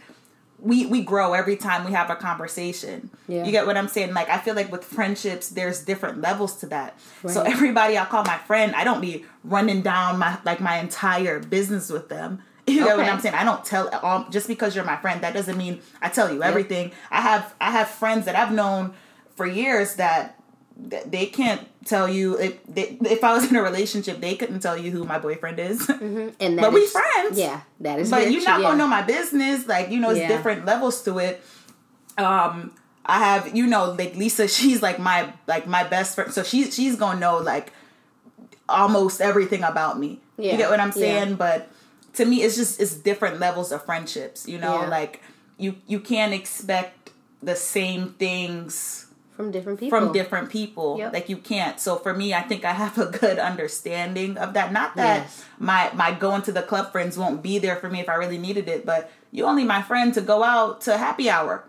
[0.59, 3.09] we we grow every time we have a conversation.
[3.27, 3.43] Yeah.
[3.43, 4.13] You get what I'm saying?
[4.13, 6.97] Like I feel like with friendships, there's different levels to that.
[7.27, 11.39] So everybody I call my friend, I don't be running down my like my entire
[11.39, 12.41] business with them.
[12.67, 13.33] You get what I'm saying?
[13.33, 15.21] I don't tell all just because you're my friend.
[15.21, 16.91] That doesn't mean I tell you everything.
[17.09, 18.93] I have I have friends that I've known
[19.37, 20.37] for years that
[20.75, 24.59] that they can't tell you if they, if I was in a relationship, they couldn't
[24.59, 25.87] tell you who my boyfriend is.
[25.89, 27.37] And that But we friends.
[27.39, 28.09] Yeah, that is.
[28.11, 28.67] but you're not yeah.
[28.67, 29.67] gonna know my business.
[29.67, 30.27] Like you know, it's Yeah.
[30.27, 31.41] different levels to it.
[32.17, 32.73] Um,
[33.05, 34.47] I have you know like Lisa.
[34.57, 36.33] She's like my like my best friend.
[36.33, 37.71] So she she's gonna know like
[38.69, 40.19] almost everything about me.
[40.37, 40.51] Yeah.
[40.51, 40.93] You get what I'm Yeah.
[41.23, 41.35] saying?
[41.35, 41.69] But
[42.13, 44.47] to me, it's just it's different levels of friendships.
[44.47, 44.89] You know, Yeah.
[44.89, 45.21] like
[45.57, 47.09] you you can't expect
[47.41, 49.06] the same things
[49.37, 49.97] from different people.
[49.99, 50.97] from different people.
[50.97, 51.13] Yep.
[51.13, 51.79] Like you can't.
[51.79, 54.73] So for me, I think I have a good understanding of that.
[54.73, 55.45] Not that Yes.
[55.59, 58.37] my my going to the club friends won't be there for me if I really
[58.39, 61.63] needed it, but you only my friend to go out to happy hour.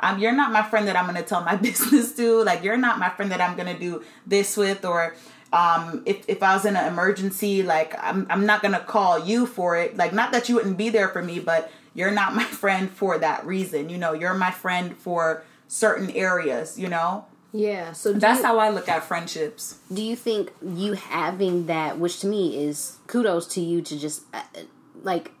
[0.00, 2.44] Um, you're not my friend that I'm gonna tell my business to.
[2.44, 5.16] Like you're not my friend that I'm gonna do this with or
[5.52, 9.46] um if, if I was in an emergency, like I'm I'm not gonna call you
[9.46, 9.96] for it.
[9.96, 13.18] Like not that you wouldn't be there for me, but you're not my friend for
[13.18, 13.88] that reason.
[13.88, 17.26] You know, you're my friend for certain areas, you know?
[17.52, 17.92] Yeah.
[17.92, 19.78] So That's you, how I look at friendships.
[19.92, 24.22] do you think you having that, which to me is kudos to you to just
[24.34, 24.42] uh,
[25.02, 25.32] like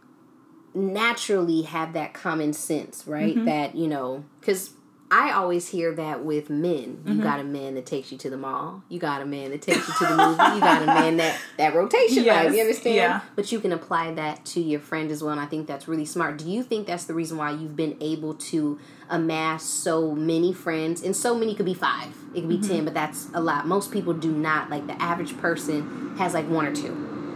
[0.74, 3.34] naturally have that common sense, right?
[3.34, 3.44] Mm-hmm.
[3.46, 4.70] That you know, because
[5.10, 6.98] I always hear that with men.
[7.02, 7.12] Mm-hmm.
[7.12, 8.82] You got a man that takes you to the mall.
[8.90, 10.54] You got a man that takes you to the movie.
[10.54, 12.24] You got a man that that rotation.
[12.24, 12.54] Yes, Right?
[12.54, 12.96] You understand?
[12.96, 13.20] yeah.
[13.34, 16.04] But you can apply that to your friend as well, and I think that's really
[16.04, 16.36] smart.
[16.38, 21.02] Do you think that's the reason why you've been able to amass so many friends?
[21.02, 22.68] And so many could be five, it could be Mm-hmm.
[22.68, 23.66] ten, but that's a lot.
[23.66, 24.68] Most people do not.
[24.68, 26.82] Like the average person has like one or 2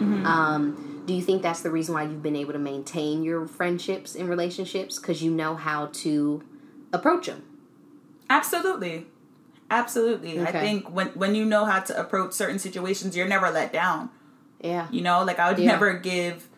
[0.03, 0.27] Mm-hmm.
[0.27, 4.15] Um, do you think that's the reason why you've been able to maintain your friendships
[4.17, 6.43] and relationships because you know how to
[6.93, 7.45] approach them?
[8.37, 9.07] Absolutely.
[9.71, 10.41] Absolutely.
[10.41, 14.11] I think when when you know how to approach certain situations, you're never let down.
[14.61, 14.87] Yeah.
[14.91, 15.73] You know, like I would Yeah.
[15.73, 16.49] never give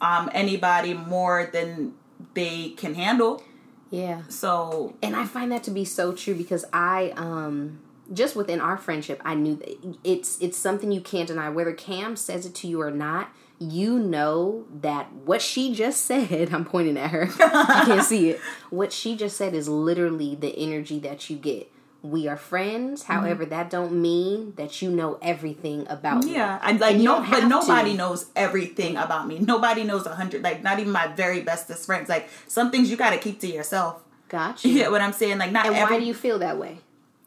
[0.00, 1.94] um anybody more than
[2.34, 3.42] they can handle.
[3.90, 4.22] Yeah.
[4.28, 7.80] So and I find that to be so true because I um
[8.12, 12.16] just within our friendship I knew that it's it's something you can't deny whether Cam
[12.16, 16.96] says it to you or not you know that what she just said I'm pointing
[16.96, 18.40] at her I can't see it
[18.70, 23.44] what she just said is literally the energy that you get we are friends however
[23.46, 26.34] that don't mean that you know everything about me.
[26.34, 27.96] yeah, I like no, but nobody to.
[27.98, 29.40] knows everything about me.
[29.40, 30.42] Nobody knows a hundred.
[30.44, 32.08] Like not even my very bestest friends.
[32.08, 34.00] Like some things you got to keep to yourself.
[34.28, 35.38] gotcha You get what I'm saying?
[35.38, 36.78] Like not and every why do you feel that way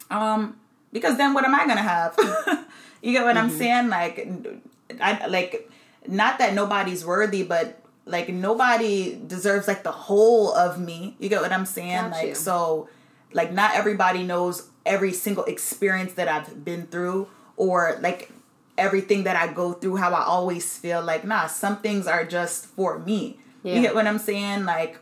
[0.10, 0.56] Um,
[0.94, 2.16] because then what am I gonna have?
[3.04, 3.38] you get what Mm-hmm.
[3.38, 3.90] I'm saying?
[3.90, 4.16] Like,
[5.02, 5.70] I like
[6.08, 11.16] not that nobody's worthy, but like nobody deserves like the whole of me.
[11.20, 12.02] You get what I'm saying?
[12.02, 12.36] Got like, you.
[12.36, 12.90] so
[13.34, 18.32] like not everybody knows every single experience that I've been through or like
[18.78, 19.98] everything that I go through.
[19.98, 23.38] How I always feel like nah, some things are just for me.
[23.64, 23.76] Yeah.
[23.76, 24.66] You get what I'm saying?
[24.66, 24.98] Like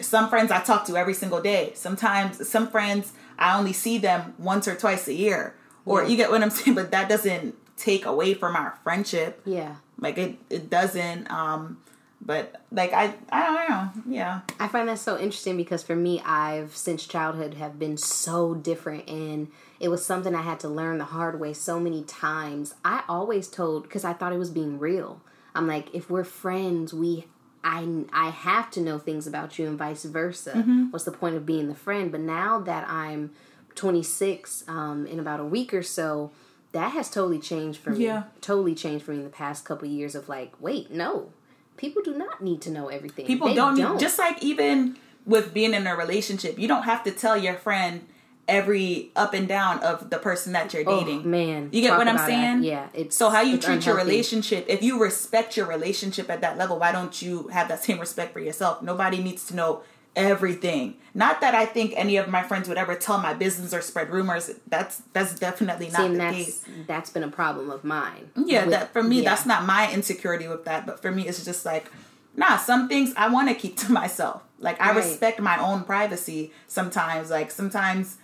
[0.00, 1.72] some friends I talk to every single day.
[1.74, 5.54] Sometimes some friends I only see them once or twice a year.
[5.84, 6.08] Or Yeah.
[6.08, 9.40] you get what I'm saying, but that doesn't take away from our friendship.
[9.44, 11.78] yeah Like it it doesn't um
[12.20, 14.14] but like I I don't know.
[14.14, 14.40] Yeah.
[14.58, 19.08] I find that so interesting because for me, I've since childhood have been so different,
[19.08, 19.48] and
[19.80, 22.74] it was something I had to learn the hard way so many times.
[22.84, 25.20] I always told because I thought it was being real.
[25.54, 27.26] I'm like, if we're friends, we.
[27.68, 30.52] I, I have to know things about you and vice versa.
[30.52, 30.90] Mm-hmm.
[30.90, 32.12] What's the point of being the friend?
[32.12, 33.32] But now that I'm
[33.74, 36.30] 26, um, in about a week or so,
[36.72, 38.04] that has totally changed for me.
[38.04, 38.24] Yeah.
[38.40, 41.30] Totally changed for me in the past couple years of like, wait, no,
[41.76, 43.26] people do not need to know everything.
[43.26, 47.10] People don't, need just like even with being in a relationship, you don't have to
[47.10, 48.06] tell your friend
[48.48, 51.28] every up and down of the person that you're Oh, dating.
[51.28, 51.68] man.
[51.72, 52.60] You get Talk what I'm saying?
[52.60, 52.66] that.
[52.66, 56.56] Yeah, it's- so how you treat your relationship, if you respect your relationship at that
[56.56, 58.82] level, why don't you have that same respect for yourself?
[58.82, 59.82] Nobody needs to know
[60.16, 60.96] everything.
[61.14, 64.10] Not that I think any of my friends would ever tell my business or spread
[64.10, 64.50] rumors.
[64.66, 66.64] That's that's definitely not See, the that's case.
[66.86, 68.30] that's been a problem of mine.
[68.34, 69.30] Yeah, With- that for me, yeah.
[69.30, 70.86] that's not my insecurity with that.
[70.86, 71.90] But for me, it's just like,
[72.34, 72.56] nah.
[72.56, 74.42] Some things I want to keep to myself.
[74.58, 74.96] Like I Right.
[74.96, 76.50] respect my own privacy.
[76.66, 78.16] Sometimes, like sometimes,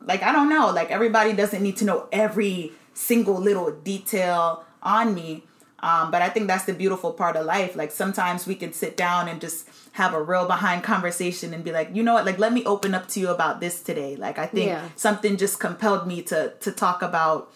[0.00, 0.70] like I don't know.
[0.70, 5.44] Like everybody doesn't need to know every single little detail on me.
[5.88, 7.76] Um, but I think that's the beautiful part of life.
[7.76, 9.68] Like sometimes we can sit down and just
[10.00, 12.24] have a real behind conversation and be like, you know what?
[12.24, 14.16] Like let me open up to you about this today.
[14.16, 14.88] Like I think Yeah.
[14.96, 17.52] something just compelled me to to talk about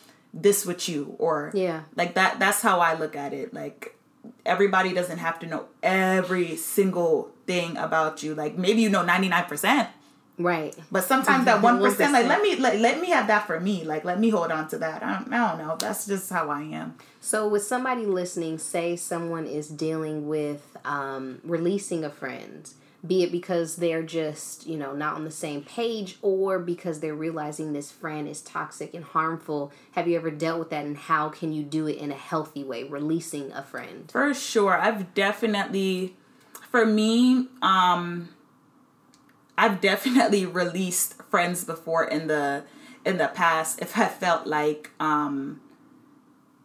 [0.46, 1.80] this with you or Yeah.
[1.96, 3.96] like that that's how i look at it like
[4.44, 9.88] everybody doesn't have to know every single thing about you like maybe you know 99%
[10.38, 10.74] right.
[10.90, 11.80] but sometimes that 1%
[12.12, 14.68] like let me let, let me have that for me like let me hold on
[14.68, 18.06] to that i don't, I don't know that's just how i am So, with somebody
[18.06, 22.72] listening, say someone is dealing with um, releasing a friend,
[23.06, 27.14] be it because they're just, you know, not on the same page or because they're
[27.14, 29.72] realizing this friend is toxic and harmful.
[29.92, 32.64] Have you ever dealt with that and how can you do it in a healthy
[32.64, 34.08] way, releasing a friend?
[34.10, 34.78] For sure.
[34.80, 36.16] I've definitely
[36.70, 38.28] for me, um
[39.58, 42.64] I've definitely released friends before in the
[43.04, 45.60] in the past if I felt like um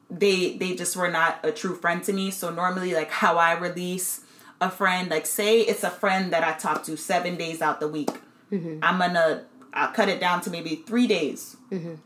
[0.10, 2.30] they they just were not a true friend to me.
[2.32, 4.22] So normally like how I release
[4.62, 7.88] a friend, like say it's a friend that I talk to 7 days out the
[7.88, 8.12] week.
[8.84, 11.58] I'm going to I'll cut it down to maybe 3 days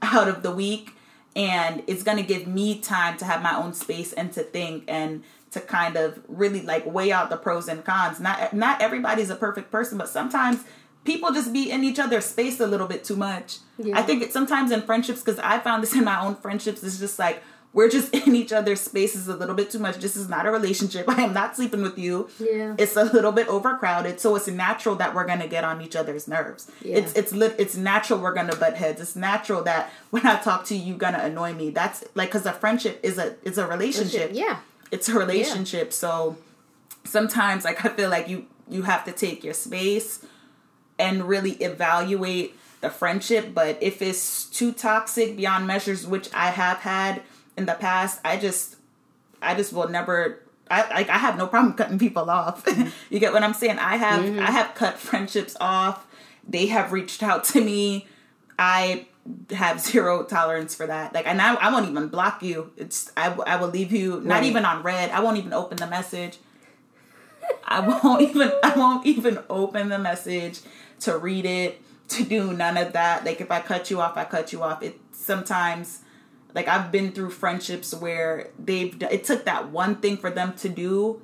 [0.02, 0.94] out of the week
[1.36, 4.86] and it's going to give me time to have my own space and to think
[4.88, 8.20] and to kind of really like weigh out the pros and cons.
[8.20, 10.64] Not not everybody's a perfect person but sometimes
[11.06, 13.58] people just be in each other's space a little bit too much.
[13.78, 13.98] Yeah.
[13.98, 16.98] i think it sometimes in friendships because i found this in my own friendships it's
[16.98, 19.98] just like we're just in each other's spaces a little bit too much.
[19.98, 21.08] This is not a relationship.
[21.16, 22.28] I am not sleeping with you.
[22.40, 22.74] Yeah.
[22.78, 25.96] it's a little bit overcrowded so it's natural that we're going to get on each
[25.96, 26.72] other's nerves.
[26.82, 26.98] Yeah.
[26.98, 29.00] it's it's lit it's natural we're going to butt heads.
[29.00, 31.70] It's natural that when i talk to you you're going to annoy me.
[31.70, 34.58] That's like because a friendship is a is a relationship Yeah.
[34.92, 36.38] It's a relationship so
[37.04, 40.26] sometimes like i feel like you you have to take your space
[41.00, 46.78] and really evaluate the friendship but if it's too toxic beyond measures which i have
[46.80, 47.22] had
[47.58, 48.76] in the past i just
[49.42, 52.66] i just will never I like I have no problem cutting people off.
[52.66, 52.90] Mm-hmm.
[53.14, 53.80] you get what I'm saying?
[53.80, 54.40] I have mm-hmm.
[54.40, 56.06] I have cut friendships off.
[56.48, 58.08] They have reached out to me.
[58.58, 59.06] I
[59.52, 61.14] have zero tolerance for that.
[61.14, 62.72] Like, and I, I won't even block you.
[62.78, 64.44] It's I, I will leave you not Right.
[64.46, 65.10] even on red.
[65.12, 66.38] I won't even open the message.
[67.66, 70.60] I won't even I won't even open the message
[71.02, 73.26] to read it to do none of that.
[73.26, 74.82] Like if I cut you off, I cut you off.
[74.84, 76.02] It sometimes
[76.56, 80.70] like I've been through friendships where they've it took that one thing for them to
[80.70, 81.22] do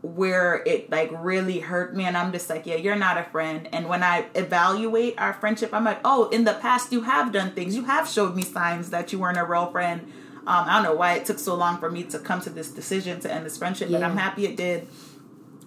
[0.00, 3.68] where it like really hurt me and I'm just like, yeah, you're not a friend.
[3.72, 7.52] And when I evaluate our friendship, I'm like, oh, in the past you have done
[7.52, 7.74] things.
[7.74, 10.02] You have showed me signs that you weren't a real friend.
[10.46, 12.70] Um, I don't know why it took so long for me to come to this
[12.70, 14.86] decision to end this friendship, but I'm happy it did.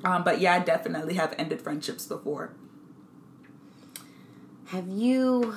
[0.03, 2.53] Um, but yeah, I definitely have ended friendships before.
[4.67, 5.55] Have you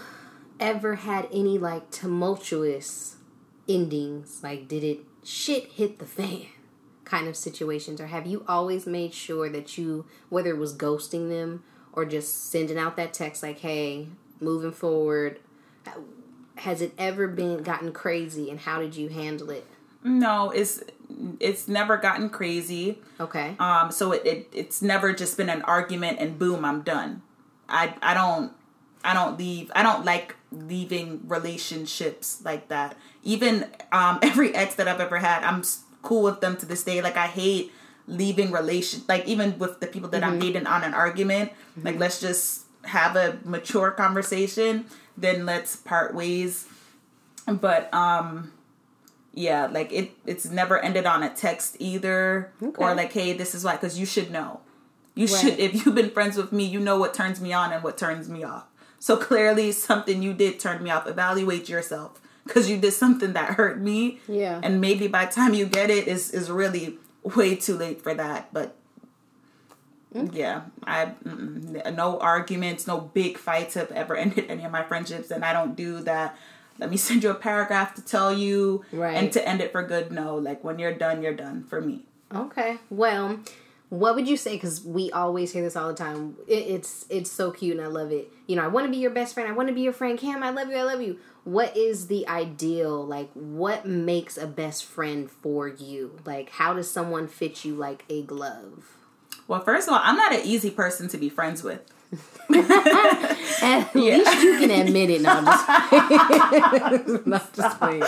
[0.58, 3.16] ever had any like tumultuous
[3.68, 4.40] endings?
[4.42, 6.48] Like, did it shit hit the fan
[7.14, 8.00] kind of situations?
[8.00, 12.50] Or have you always made sure that you, whether it was ghosting them or just
[12.50, 14.08] sending out that text like, hey,
[14.40, 15.38] moving forward,
[16.56, 19.64] has it ever been gotten crazy and how did you handle it?
[20.02, 20.82] No, it's
[21.38, 22.98] it's never gotten crazy.
[23.20, 23.54] Okay.
[23.58, 27.22] Um, so it, it it's never just been an argument and boom, I'm done.
[27.68, 28.52] I I don't
[29.04, 29.70] I don't leave.
[29.74, 32.96] I don't like leaving relationships like that.
[33.22, 35.62] Even um, every ex that I've ever had, I'm
[36.04, 37.02] cool with them to this day.
[37.02, 37.72] Like I hate
[38.06, 39.02] leaving relation.
[39.08, 43.16] Like even with the people that I'm dating on an argument, like let's just have
[43.16, 44.84] a mature conversation.
[45.16, 46.68] Then let's part ways.
[47.46, 48.52] But um,
[49.32, 52.82] yeah, like it it's never ended on a text either Okay.
[52.82, 54.60] or like hey, this is why cuz you should know.
[55.14, 55.40] You Right.
[55.40, 57.96] should if you've been friends with me, you know what turns me on and what
[57.96, 58.64] turns me off.
[58.98, 61.06] So clearly something you did turn me off.
[61.06, 64.20] Evaluate yourself cuz you did something that hurt me.
[64.28, 64.60] Yeah.
[64.62, 68.14] And maybe by the time you get it is is really way too late for
[68.14, 68.76] that, but
[70.14, 70.32] mm.
[70.34, 75.44] yeah, I no arguments, no big fights have ever ended any of my friendships, and
[75.44, 76.36] I don't do that.
[76.78, 79.16] Let me send you a paragraph to tell you, Right.
[79.16, 80.12] and to end it for good.
[80.12, 82.04] No, like when you're done, you're done for me.
[82.34, 82.78] Okay.
[82.90, 83.38] Well,
[83.90, 84.54] what would you say?
[84.54, 86.36] Because we always hear this all the time.
[86.46, 88.30] It, it's it's so cute and I love it.
[88.46, 89.48] You know, I want to be your best friend.
[89.48, 90.18] I want to be your friend.
[90.18, 90.76] Kam, I love you.
[90.76, 91.18] I love you.
[91.44, 93.04] What is the ideal?
[93.04, 96.18] Like, what makes a best friend for you?
[96.24, 98.96] Like, how does someone fit you like a glove?
[99.46, 101.82] Well, first of all, I'm not an easy person to be friends with.
[102.54, 105.22] At least you can admit it.
[105.22, 108.04] No, I'm just, not just playing.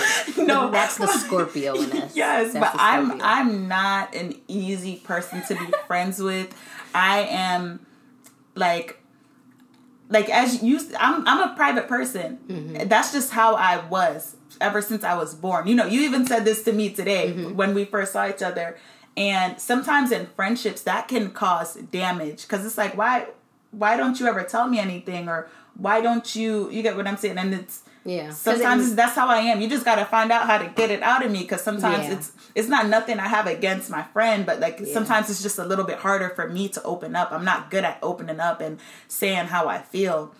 [0.46, 0.70] No.
[0.70, 2.14] that's the Scorpio in us.
[2.14, 6.54] Yes, That's but I'm I'm not an easy person to be friends with.
[6.94, 7.84] I am
[8.54, 9.02] like
[10.08, 12.38] like as you I'm I'm a private person.
[12.48, 12.88] Mm-hmm.
[12.88, 15.66] That's just how I was ever since I was born.
[15.66, 17.56] You know, you even said this to me today Mm-hmm.
[17.56, 18.76] when we first saw each other.
[19.16, 23.26] And sometimes in friendships that can cause damage cuz it's like why
[23.70, 27.16] why don't you ever tell me anything or why don't you you get what I'm
[27.16, 28.28] saying and it's yeah.
[28.28, 29.60] 'Cause sometimes that's how I am.
[29.60, 32.04] You just got to find out how to get it out of me because sometimes
[32.06, 32.12] Yeah.
[32.14, 35.64] it's it's not nothing I have against my friend, but like sometimes it's just a
[35.64, 37.32] little bit harder for me to open up.
[37.32, 38.78] I'm not good at opening up and
[39.08, 40.32] saying how I feel.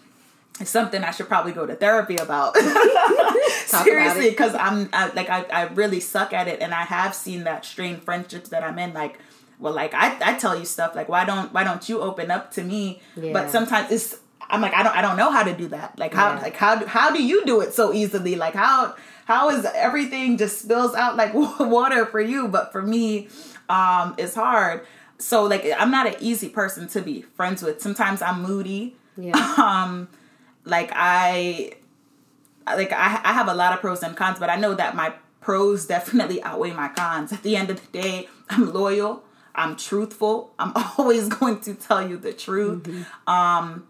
[0.59, 2.57] It's something I should probably go to therapy about.
[3.67, 7.45] Seriously, because I'm I, like I, I really suck at it, and I have seen
[7.45, 8.95] that strained friendships that I'm in.
[8.95, 9.19] Like,
[9.59, 12.53] well, like I, I tell you stuff like why don't why don't you open up
[12.53, 13.03] to me?
[13.17, 13.33] Yeah.
[13.33, 14.17] But sometimes it's
[14.49, 15.99] I'm like I don't I don't know how to do that.
[15.99, 16.41] Like how Yeah.
[16.41, 18.35] like how do- how do you do it so easily?
[18.37, 18.95] Like how
[19.27, 23.29] how is everything just spills out like water for you, but for me,
[23.69, 24.87] um, it's hard.
[25.19, 27.81] So like I'm not an easy person to be friends with.
[27.81, 28.97] Sometimes I'm moody.
[29.17, 29.33] Yeah.
[29.59, 30.09] Um,
[30.65, 31.73] like I
[32.67, 35.13] like I, I have a lot of pros and cons, but I know that my
[35.41, 37.33] pros definitely outweigh my cons.
[37.33, 39.23] At the end of the day, I'm loyal.
[39.55, 40.53] I'm truthful.
[40.59, 42.87] I'm always going to tell you the truth.
[43.27, 43.87] Um,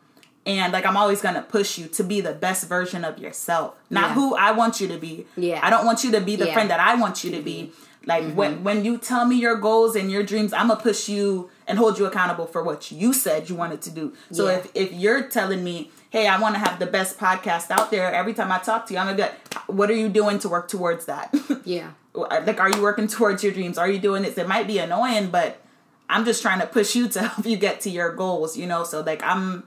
[0.47, 4.09] and like I'm always gonna push you to be the best version of yourself, not
[4.11, 4.15] Yeah.
[4.15, 5.27] who I want you to be.
[5.37, 5.61] Yeah.
[5.63, 6.47] I don't want you to be the Yeah.
[6.47, 6.55] Mm-hmm.
[6.55, 7.73] friend that I want you to be.
[8.07, 11.51] Like when when you tell me your goals and your dreams, I'm gonna push you
[11.67, 14.13] and hold you accountable for what you said you wanted to do.
[14.31, 14.59] So Yeah.
[14.59, 18.15] if if you're telling me, hey, I want to have the best podcast out there,
[18.15, 20.49] every time I talk to you, I'm gonna be like, what are you doing to
[20.49, 21.35] work towards that?
[21.65, 21.91] Yeah.
[22.15, 23.77] like, are you working towards your dreams?
[23.77, 24.39] Are you doing this?
[24.39, 25.61] It might be annoying, but
[26.09, 28.57] I'm just trying to push you to help you get to your goals.
[28.57, 29.65] You know, so like I'm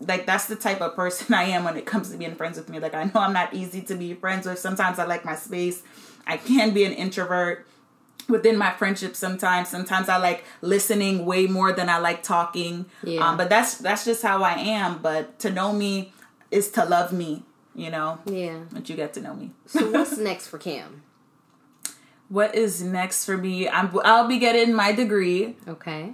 [0.00, 2.68] like that's the type of person I am when it comes to being friends with
[2.68, 2.78] me.
[2.80, 4.58] Like I know I'm not easy to be friends with.
[4.58, 5.82] Sometimes I like my space.
[6.26, 7.66] I can be an introvert
[8.28, 9.68] within my friendship sometimes.
[9.68, 12.86] Sometimes I like listening way more than I like talking.
[13.02, 13.26] Yeah.
[13.26, 14.98] Um, but that's that's just how I am.
[14.98, 16.12] But to know me
[16.50, 17.42] is to love me,
[17.74, 18.18] you know.
[18.26, 18.60] Yeah.
[18.72, 19.52] But you get to know me.
[19.66, 21.02] So what's next for Kam?
[22.28, 23.68] What is next for me?
[23.68, 26.12] I'm I'll be getting my degree Okay.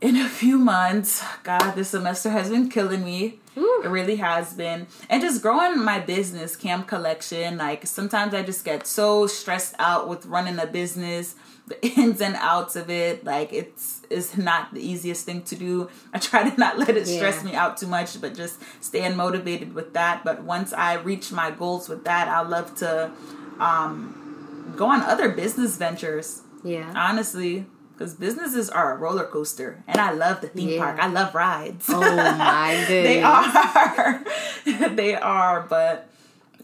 [0.00, 1.22] In a few months.
[1.42, 3.38] God, this semester has been killing me.
[3.58, 3.82] Ooh.
[3.84, 4.86] It really has been.
[5.10, 7.58] And just growing my business, Kam Collection.
[7.58, 11.34] Like sometimes I just get so stressed out with running a business,
[11.66, 13.24] the ins and outs of it.
[13.24, 15.90] Like it's is not the easiest thing to do.
[16.14, 17.50] I try to not let it stress Yeah.
[17.50, 20.24] me out too much, but just staying motivated with that.
[20.24, 23.10] But once I reach my goals with that, I love to
[23.58, 26.90] um, go on other business ventures Yeah.
[26.96, 27.66] honestly
[28.00, 30.78] because businesses are a roller coaster and i love the theme Yeah.
[30.78, 33.04] park i love rides Oh my goodness.
[33.04, 34.24] they are
[34.96, 36.08] they are but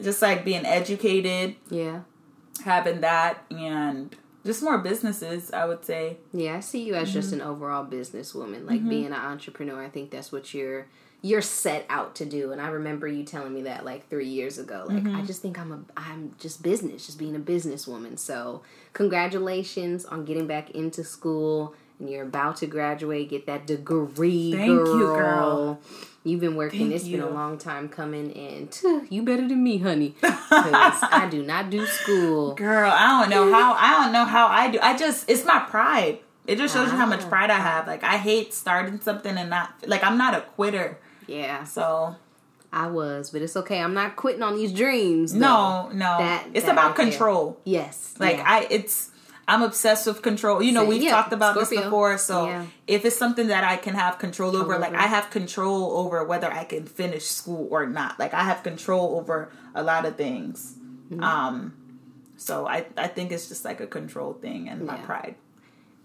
[0.03, 2.01] just like being educated Yeah.
[2.64, 4.16] having that and
[4.47, 7.43] just more businesses i would say Yeah, I see you as just mm-hmm.
[7.43, 8.89] an overall businesswoman, like mm-hmm.
[8.89, 9.84] being an entrepreneur.
[9.84, 10.87] I think that's what you're
[11.22, 12.52] you're set out to do.
[12.52, 14.86] And I remember you telling me that like three years ago.
[14.88, 18.18] Like I just think I'm a I'm just business, just being a businesswoman.
[18.18, 18.62] So
[18.92, 24.52] congratulations on getting back into school and you're about to graduate, get that degree.
[24.52, 25.80] Thank you, girl.
[26.24, 26.80] You've been working.
[26.90, 28.76] Thank It's been a long time coming, and
[29.10, 32.54] you better than me, honey I do not do school.
[32.54, 35.60] girl i don't know how i don't know how i do i just it's my
[35.60, 37.28] pride it just shows you how much Ah.
[37.28, 40.98] pride i have like i hate starting something and not like i'm not a quitter
[41.27, 42.16] Yeah, so
[42.72, 43.81] I was, but it's okay.
[43.81, 45.33] I'm not quitting on these dreams.
[45.33, 45.39] though.
[45.39, 47.07] no no That- it's that about right there.
[47.11, 48.14] control Yes.
[48.18, 48.45] Like yeah.
[48.47, 49.11] I, it's
[49.49, 50.61] I'm obsessed with control.
[50.61, 50.89] You know, Same.
[50.89, 52.18] we've Yeah, talked about this before.
[52.18, 52.64] So Yeah.
[52.89, 54.93] if it's something that I can have control over, like.
[54.95, 58.18] I have control over whether I can finish school or not.
[58.18, 60.74] Like I have control over a lot of things.
[61.11, 61.22] Mm-hmm.
[61.22, 61.74] Um,
[62.37, 65.37] so I I think it's just like a control thing and my pride.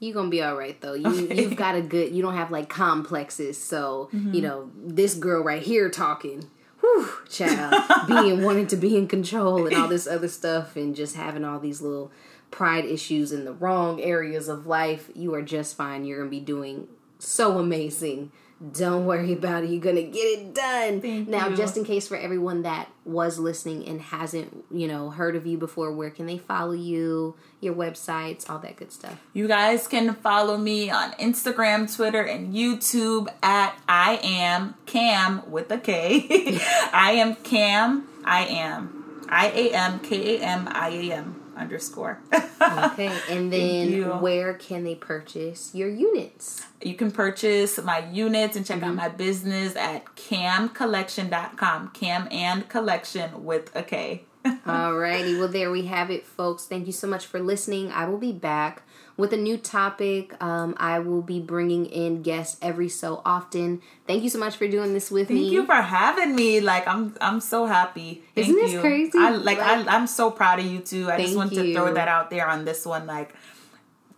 [0.01, 0.93] You gonna be all right though.
[0.93, 1.41] You Okay.
[1.43, 2.13] you've got a good.
[2.13, 3.57] You don't have like complexes.
[3.57, 4.33] So Mm-hmm.
[4.33, 6.49] you know this girl right here talking.
[6.81, 7.75] Whew, child,
[8.07, 11.59] being wanting to be in control and all this other stuff, and just having all
[11.59, 12.11] these little
[12.49, 15.09] pride issues in the wrong areas of life.
[15.15, 16.03] You are just fine.
[16.05, 16.87] You're gonna be doing
[17.19, 18.31] so amazing.
[18.73, 19.71] Don't worry about it.
[19.71, 21.01] You're gonna get it done.
[21.01, 21.55] Thank now, you.
[21.55, 25.57] just in case for everyone that was listening and hasn't, you know, heard of you
[25.57, 27.35] before, where can they follow you?
[27.59, 29.19] Your websites, all that good stuff.
[29.33, 35.71] You guys can follow me on Instagram, Twitter, and YouTube at I am Kam with
[35.71, 36.59] a K.
[36.93, 38.07] I am Kam.
[38.23, 39.25] I am.
[39.27, 42.19] I A M K A M I A M underscore.
[42.61, 46.65] Okay, and then where can they purchase your units?
[46.81, 48.89] You can purchase my units and check Mm-hmm.
[48.89, 51.89] out my business at kamcollection.com.
[51.93, 54.25] Kam and collection with a K.
[54.45, 56.65] Alrighty, well there we have it, folks.
[56.65, 57.91] Thank you so much for listening.
[57.91, 58.81] I will be back
[59.21, 60.33] with a new topic.
[60.43, 63.81] Um, I will be bringing in guests every so often.
[64.07, 65.41] Thank you so much for doing this with me.
[65.43, 66.59] Thank you for having me.
[66.59, 68.23] Like I'm I'm so happy.
[68.33, 68.81] Thank Isn't this you.
[68.81, 69.17] crazy?
[69.17, 71.09] I like, Like- I I'm so proud of you too.
[71.09, 73.33] I just Thank want to throw that out there on this one like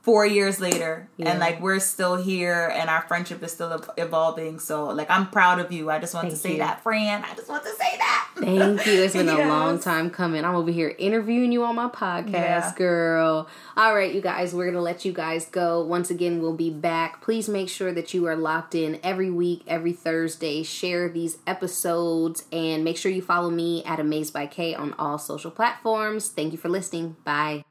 [0.04, 1.30] 4 years later Yeah.
[1.32, 4.60] and like we're still here and our friendship is still evolving.
[4.60, 5.90] So like I'm proud of you.
[5.90, 6.58] I just want Thank to say you.
[6.60, 7.24] that, Fran.
[7.24, 8.30] I just want to say that.
[8.36, 9.02] Thank you.
[9.04, 10.44] It's been a long time coming.
[10.44, 12.74] I'm over here interviewing you on my podcast, Yeah.
[12.78, 13.48] girl.
[13.78, 15.82] All right, you guys, we're going to let you guys go.
[15.86, 17.22] Once again, we'll be back.
[17.22, 20.64] Please make sure that you are locked in every week, every Thursday.
[20.64, 25.18] Share these episodes and make sure you follow me at Amazed by K on all
[25.18, 26.28] social platforms.
[26.30, 27.16] Thank you for listening.
[27.24, 27.64] Bye.